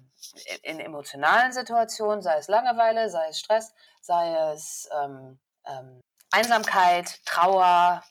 [0.64, 8.04] in emotionalen Situationen, sei es Langeweile, sei es Stress, sei es ähm, ähm, Einsamkeit, Trauer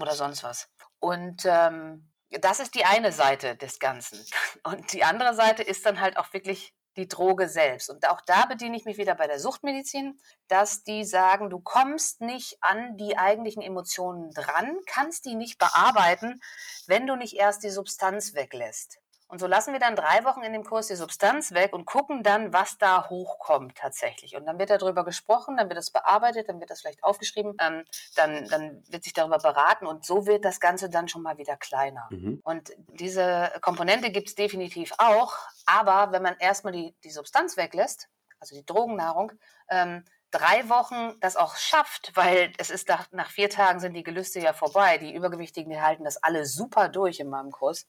[0.00, 0.68] oder sonst was.
[1.00, 4.24] Und ähm, das ist die eine Seite des Ganzen.
[4.64, 7.88] Und die andere Seite ist dann halt auch wirklich die Droge selbst.
[7.88, 10.18] Und auch da bediene ich mich wieder bei der Suchtmedizin,
[10.48, 16.40] dass die sagen, du kommst nicht an die eigentlichen Emotionen dran, kannst die nicht bearbeiten,
[16.86, 18.98] wenn du nicht erst die Substanz weglässt.
[19.28, 22.22] Und so lassen wir dann drei Wochen in dem Kurs die Substanz weg und gucken
[22.22, 24.34] dann, was da hochkommt tatsächlich.
[24.34, 27.84] Und dann wird darüber gesprochen, dann wird das bearbeitet, dann wird das vielleicht aufgeschrieben, ähm,
[28.16, 31.58] dann, dann wird sich darüber beraten und so wird das Ganze dann schon mal wieder
[31.58, 32.08] kleiner.
[32.10, 32.40] Mhm.
[32.42, 38.08] Und diese Komponente gibt es definitiv auch, aber wenn man erstmal die, die Substanz weglässt,
[38.40, 39.32] also die Drogennahrung,
[39.68, 44.02] ähm, drei Wochen das auch schafft, weil es ist nach, nach vier Tagen sind die
[44.02, 44.98] Gelüste ja vorbei.
[44.98, 47.86] Die Übergewichtigen, die halten das alle super durch in meinem Kurs.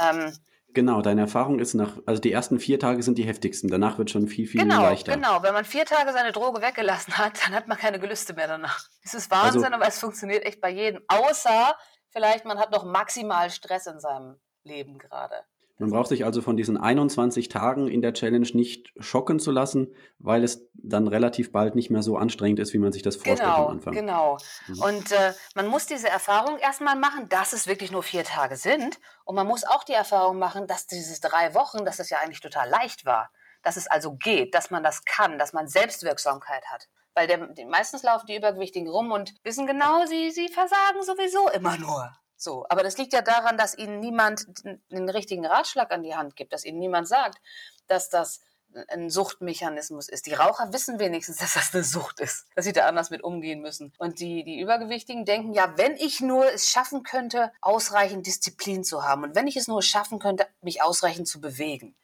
[0.00, 0.32] Ähm,
[0.74, 4.10] Genau, deine Erfahrung ist nach, also die ersten vier Tage sind die heftigsten, danach wird
[4.10, 5.14] schon viel, viel genau, leichter.
[5.14, 8.48] Genau, wenn man vier Tage seine Droge weggelassen hat, dann hat man keine Gelüste mehr
[8.48, 8.88] danach.
[9.04, 11.02] Es ist Wahnsinn, also, aber es funktioniert echt bei jedem.
[11.08, 11.76] Außer
[12.10, 15.44] vielleicht man hat noch maximal Stress in seinem Leben gerade.
[15.82, 19.92] Man braucht sich also von diesen 21 Tagen in der Challenge nicht schocken zu lassen,
[20.20, 23.40] weil es dann relativ bald nicht mehr so anstrengend ist, wie man sich das vorstellt
[23.40, 23.92] genau, am Anfang.
[23.92, 24.80] Genau, mhm.
[24.80, 29.00] Und äh, man muss diese Erfahrung erstmal machen, dass es wirklich nur vier Tage sind.
[29.24, 32.42] Und man muss auch die Erfahrung machen, dass dieses drei Wochen, dass es ja eigentlich
[32.42, 33.32] total leicht war.
[33.64, 36.90] Dass es also geht, dass man das kann, dass man Selbstwirksamkeit hat.
[37.16, 41.76] Weil der, meistens laufen die Übergewichtigen rum und wissen genau, sie, sie versagen sowieso immer
[41.76, 42.12] nur.
[42.42, 44.46] So, aber das liegt ja daran, dass ihnen niemand
[44.90, 47.38] den richtigen Ratschlag an die Hand gibt, dass ihnen niemand sagt,
[47.86, 48.40] dass das
[48.88, 50.26] ein Suchtmechanismus ist.
[50.26, 53.60] Die Raucher wissen wenigstens, dass das eine Sucht ist, dass sie da anders mit umgehen
[53.60, 53.92] müssen.
[53.96, 59.04] Und die, die Übergewichtigen denken, ja, wenn ich nur es schaffen könnte, ausreichend Disziplin zu
[59.04, 61.94] haben und wenn ich es nur schaffen könnte, mich ausreichend zu bewegen,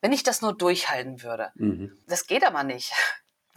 [0.00, 1.50] wenn ich das nur durchhalten würde.
[1.56, 1.98] Mhm.
[2.06, 2.92] Das geht aber nicht.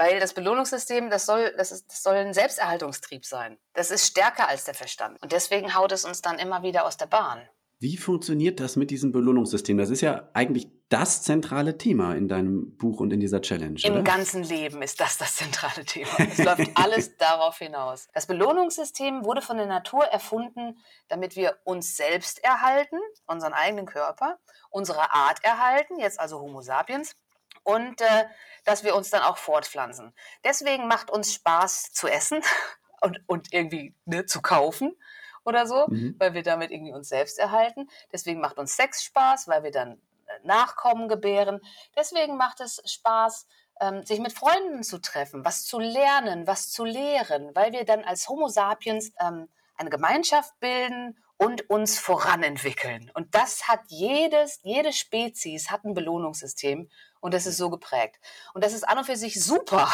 [0.01, 3.59] Weil das Belohnungssystem, das soll, das, ist, das soll ein Selbsterhaltungstrieb sein.
[3.75, 5.21] Das ist stärker als der Verstand.
[5.21, 7.39] Und deswegen haut es uns dann immer wieder aus der Bahn.
[7.77, 9.77] Wie funktioniert das mit diesem Belohnungssystem?
[9.77, 13.79] Das ist ja eigentlich das zentrale Thema in deinem Buch und in dieser Challenge.
[13.83, 14.01] Im oder?
[14.01, 16.09] ganzen Leben ist das das zentrale Thema.
[16.17, 18.07] Es läuft alles darauf hinaus.
[18.15, 20.79] Das Belohnungssystem wurde von der Natur erfunden,
[21.09, 22.97] damit wir uns selbst erhalten,
[23.27, 24.39] unseren eigenen Körper,
[24.71, 27.15] unsere Art erhalten, jetzt also Homo sapiens,
[27.63, 28.25] und äh,
[28.63, 30.13] dass wir uns dann auch fortpflanzen.
[30.43, 32.41] Deswegen macht uns Spaß zu essen
[33.01, 34.95] und, und irgendwie ne, zu kaufen
[35.43, 36.15] oder so, mhm.
[36.19, 37.89] weil wir damit irgendwie uns selbst erhalten.
[38.11, 41.59] Deswegen macht uns Sex Spaß, weil wir dann äh, Nachkommen gebären.
[41.95, 43.47] Deswegen macht es Spaß,
[43.79, 48.03] ähm, sich mit Freunden zu treffen, was zu lernen, was zu lehren, weil wir dann
[48.03, 53.09] als Homo sapiens ähm, eine Gemeinschaft bilden und uns voranentwickeln.
[53.15, 56.87] Und das hat jedes, jede Spezies hat ein Belohnungssystem
[57.19, 58.19] und das ist so geprägt.
[58.53, 59.91] Und das ist an und für sich super,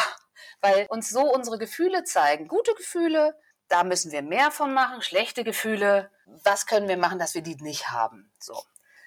[0.60, 2.48] weil uns so unsere Gefühle zeigen.
[2.48, 3.34] Gute Gefühle,
[3.68, 5.00] da müssen wir mehr von machen.
[5.00, 8.30] Schlechte Gefühle, was können wir machen, dass wir die nicht haben?
[8.38, 8.62] So.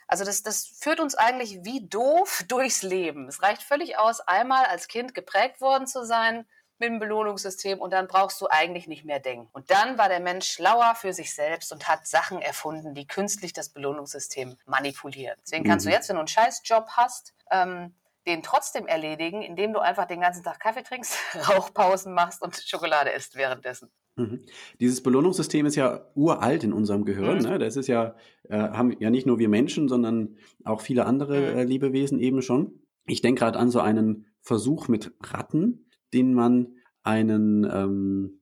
[0.08, 3.28] Also das, das führt uns eigentlich wie doof durchs Leben.
[3.28, 6.48] Es reicht völlig aus, einmal als Kind geprägt worden zu sein,
[6.82, 9.48] mit dem Belohnungssystem und dann brauchst du eigentlich nicht mehr denken.
[9.54, 13.54] Und dann war der Mensch schlauer für sich selbst und hat Sachen erfunden, die künstlich
[13.54, 15.38] das Belohnungssystem manipulieren.
[15.46, 15.92] Deswegen kannst mhm.
[15.92, 17.94] du jetzt, wenn du einen Scheißjob hast, ähm,
[18.28, 21.16] den trotzdem erledigen, indem du einfach den ganzen Tag Kaffee trinkst,
[21.50, 23.90] Rauchpausen machst und Schokolade isst währenddessen.
[24.16, 24.42] Mhm.
[24.80, 27.38] Dieses Belohnungssystem ist ja uralt in unserem Gehirn.
[27.38, 27.44] Mhm.
[27.44, 27.60] Ne?
[27.60, 28.16] Das ist ja,
[28.50, 31.58] äh, haben ja nicht nur wir Menschen, sondern auch viele andere mhm.
[31.58, 32.82] äh, Lebewesen eben schon.
[33.06, 38.42] Ich denke gerade an so einen Versuch mit Ratten, denen man einen, ähm,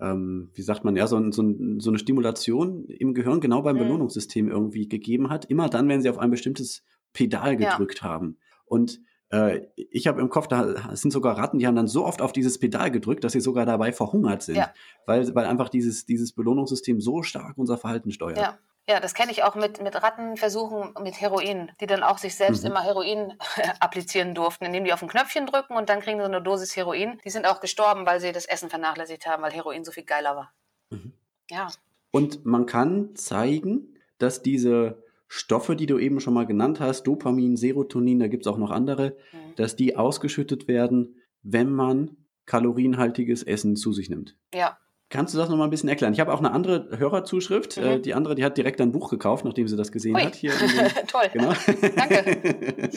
[0.00, 1.42] ähm, wie sagt man, ja, so, so,
[1.78, 3.80] so, eine Stimulation im Gehirn genau beim mhm.
[3.80, 5.46] Belohnungssystem irgendwie gegeben hat.
[5.46, 8.08] Immer dann, wenn sie auf ein bestimmtes Pedal gedrückt ja.
[8.08, 8.38] haben.
[8.64, 9.00] Und
[9.30, 12.32] äh, ich habe im Kopf, da sind sogar Ratten, die haben dann so oft auf
[12.32, 14.56] dieses Pedal gedrückt, dass sie sogar dabei verhungert sind.
[14.56, 14.72] Ja.
[15.06, 18.38] Weil, weil einfach dieses, dieses Belohnungssystem so stark unser Verhalten steuert.
[18.38, 18.58] Ja.
[18.88, 22.64] Ja, das kenne ich auch mit, mit Rattenversuchen mit Heroin, die dann auch sich selbst
[22.64, 22.70] mhm.
[22.70, 23.34] immer Heroin
[23.80, 27.20] applizieren durften, indem die auf ein Knöpfchen drücken und dann kriegen sie eine Dosis Heroin.
[27.22, 30.36] Die sind auch gestorben, weil sie das Essen vernachlässigt haben, weil Heroin so viel geiler
[30.36, 30.54] war.
[30.88, 31.12] Mhm.
[31.50, 31.68] Ja.
[32.12, 37.58] Und man kann zeigen, dass diese Stoffe, die du eben schon mal genannt hast, Dopamin,
[37.58, 39.54] Serotonin, da gibt es auch noch andere, mhm.
[39.56, 42.16] dass die ausgeschüttet werden, wenn man
[42.46, 44.38] kalorienhaltiges Essen zu sich nimmt.
[44.54, 44.78] Ja,
[45.10, 46.12] Kannst du das noch mal ein bisschen erklären?
[46.12, 47.78] Ich habe auch eine andere Hörerzuschrift.
[47.78, 47.82] Mhm.
[47.82, 50.22] Äh, die andere, die hat direkt ein Buch gekauft, nachdem sie das gesehen Ui.
[50.22, 50.34] hat.
[50.34, 50.52] Hier
[51.06, 51.30] Toll.
[51.32, 51.52] Genau.
[51.96, 52.90] Danke.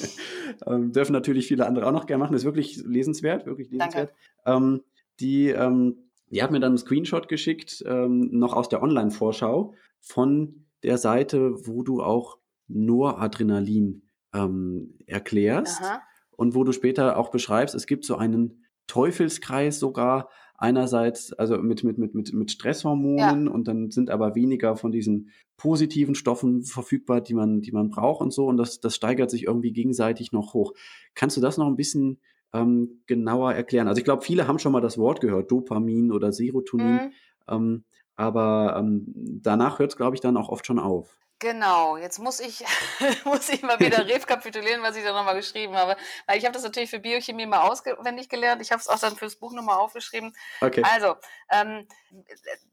[0.68, 2.34] ähm, dürfen natürlich viele andere auch noch gerne machen.
[2.34, 4.14] Das ist wirklich lesenswert, wirklich lesenswert.
[4.46, 4.82] Ähm,
[5.22, 10.66] die, ähm, die hat mir dann einen Screenshot geschickt, ähm, noch aus der Online-Vorschau von
[10.84, 14.04] der Seite, wo du auch Noradrenalin
[14.34, 16.02] ähm, erklärst Aha.
[16.32, 20.30] und wo du später auch beschreibst, es gibt so einen Teufelskreis sogar,
[20.62, 23.52] einerseits also mit, mit, mit, mit, mit Stresshormonen ja.
[23.52, 28.22] und dann sind aber weniger von diesen positiven Stoffen verfügbar, die man, die man braucht
[28.22, 28.46] und so.
[28.46, 30.74] Und das, das steigert sich irgendwie gegenseitig noch hoch.
[31.16, 32.20] Kannst du das noch ein bisschen
[32.54, 33.88] ähm, genauer erklären?
[33.88, 36.94] Also ich glaube, viele haben schon mal das Wort gehört, Dopamin oder Serotonin.
[36.94, 37.12] Mhm.
[37.48, 37.84] Ähm,
[38.16, 41.18] aber ähm, danach hört es, glaube ich, dann auch oft schon auf.
[41.42, 42.64] Genau, jetzt muss ich,
[43.26, 45.98] muss ich mal wieder rekapitulieren, was ich da nochmal geschrieben habe.
[46.28, 48.62] Weil ich habe das natürlich für Biochemie mal auswendig gelernt.
[48.62, 50.34] Ich habe es auch dann fürs Buch nochmal aufgeschrieben.
[50.62, 50.84] Okay.
[50.84, 51.16] Also,
[51.50, 51.88] ähm,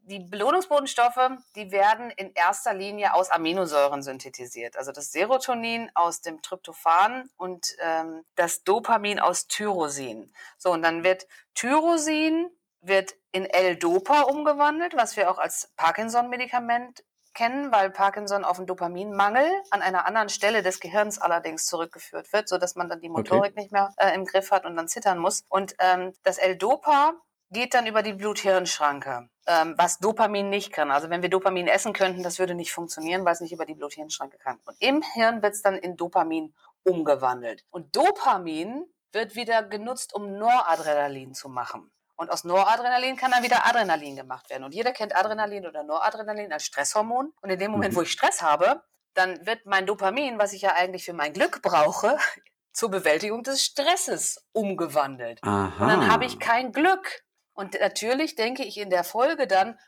[0.02, 4.76] die Belohnungsbodenstoffe, die werden in erster Linie aus Aminosäuren synthetisiert.
[4.76, 10.30] Also das Serotonin aus dem Tryptophan und ähm, das Dopamin aus Tyrosin.
[10.58, 12.50] So, und dann wird Tyrosin
[12.80, 17.02] wird in L-Dopa umgewandelt, was wir auch als Parkinson-Medikament
[17.38, 22.48] kennen, weil Parkinson auf einen Dopaminmangel an einer anderen Stelle des Gehirns allerdings zurückgeführt wird,
[22.48, 23.60] sodass man dann die Motorik okay.
[23.60, 25.44] nicht mehr äh, im Griff hat und dann zittern muss.
[25.48, 27.14] Und ähm, das L-Dopa
[27.50, 30.90] geht dann über die Blut-Hirn-Schranke, ähm, was Dopamin nicht kann.
[30.90, 33.74] Also wenn wir Dopamin essen könnten, das würde nicht funktionieren, weil es nicht über die
[33.74, 34.58] Blut-Hirn-Schranke kann.
[34.64, 37.64] Und im Hirn wird es dann in Dopamin umgewandelt.
[37.70, 41.88] Und Dopamin wird wieder genutzt, um Noradrenalin zu machen.
[42.18, 44.64] Und aus Noradrenalin kann dann wieder Adrenalin gemacht werden.
[44.64, 47.32] Und jeder kennt Adrenalin oder Noradrenalin als Stresshormon.
[47.40, 48.06] Und in dem Moment, wo mhm.
[48.06, 48.82] ich Stress habe,
[49.14, 52.18] dann wird mein Dopamin, was ich ja eigentlich für mein Glück brauche,
[52.72, 55.38] zur Bewältigung des Stresses umgewandelt.
[55.42, 55.84] Aha.
[55.84, 57.22] Und dann habe ich kein Glück.
[57.52, 59.78] Und natürlich denke ich in der Folge dann,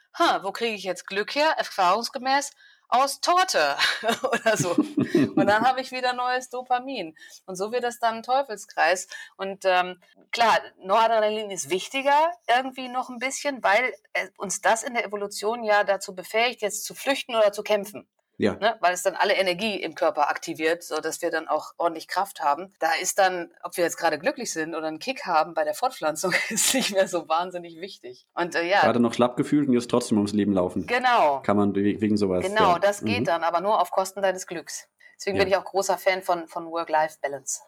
[0.43, 1.55] wo kriege ich jetzt Glück her?
[1.57, 2.53] Erfahrungsgemäß
[2.91, 3.77] aus Torte
[4.23, 4.71] oder so.
[4.73, 7.17] Und dann habe ich wieder neues Dopamin.
[7.47, 9.09] Und so wird es dann ein Teufelskreis.
[9.37, 10.01] Und ähm,
[10.33, 13.95] klar, Noradrenalin ist wichtiger irgendwie noch ein bisschen, weil
[14.37, 18.09] uns das in der Evolution ja dazu befähigt, jetzt zu flüchten oder zu kämpfen.
[18.41, 18.55] Ja.
[18.55, 18.75] Ne?
[18.81, 22.73] Weil es dann alle Energie im Körper aktiviert, sodass wir dann auch ordentlich Kraft haben.
[22.79, 25.75] Da ist dann, ob wir jetzt gerade glücklich sind oder einen Kick haben bei der
[25.75, 28.27] Fortpflanzung, ist nicht mehr so wahnsinnig wichtig.
[28.35, 28.81] Und äh, ja.
[28.81, 30.87] Gerade noch schlapp gefühlt und jetzt trotzdem ums Leben laufen.
[30.87, 31.41] Genau.
[31.43, 32.43] Kann man wegen sowas.
[32.47, 32.79] Genau, ja.
[32.79, 33.25] das geht mhm.
[33.25, 34.89] dann, aber nur auf Kosten deines Glücks.
[35.19, 35.45] Deswegen ja.
[35.45, 37.61] bin ich auch großer Fan von, von Work-Life-Balance.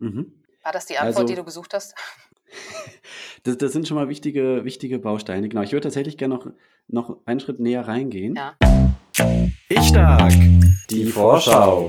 [0.00, 0.34] Mhm.
[0.62, 1.94] War das die Antwort, also, die du gesucht hast?
[3.44, 5.48] das, das, sind schon mal wichtige, wichtige Bausteine.
[5.48, 5.62] Genau.
[5.62, 6.46] Ich würde tatsächlich gerne noch,
[6.88, 8.34] noch einen Schritt näher reingehen.
[8.34, 8.54] Ja.
[9.68, 10.32] Ich stark.
[10.90, 11.88] Die Vorschau.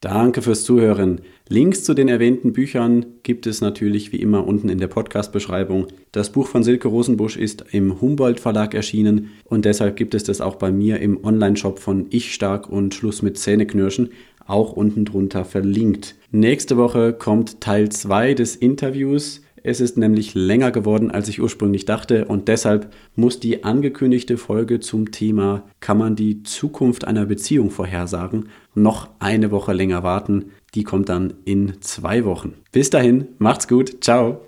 [0.00, 1.20] Danke fürs Zuhören.
[1.48, 5.86] Links zu den erwähnten Büchern gibt es natürlich wie immer unten in der Podcast-Beschreibung.
[6.10, 10.40] Das Buch von Silke Rosenbusch ist im Humboldt Verlag erschienen und deshalb gibt es das
[10.40, 14.10] auch bei mir im Online-Shop von Ich Stark und Schluss mit Zähneknirschen,
[14.44, 16.16] auch unten drunter verlinkt.
[16.30, 21.84] Nächste Woche kommt Teil 2 des Interviews es ist nämlich länger geworden, als ich ursprünglich
[21.84, 27.70] dachte und deshalb muss die angekündigte Folge zum Thema Kann man die Zukunft einer Beziehung
[27.70, 30.46] vorhersagen noch eine Woche länger warten.
[30.74, 32.54] Die kommt dann in zwei Wochen.
[32.72, 34.40] Bis dahin, macht's gut, ciao.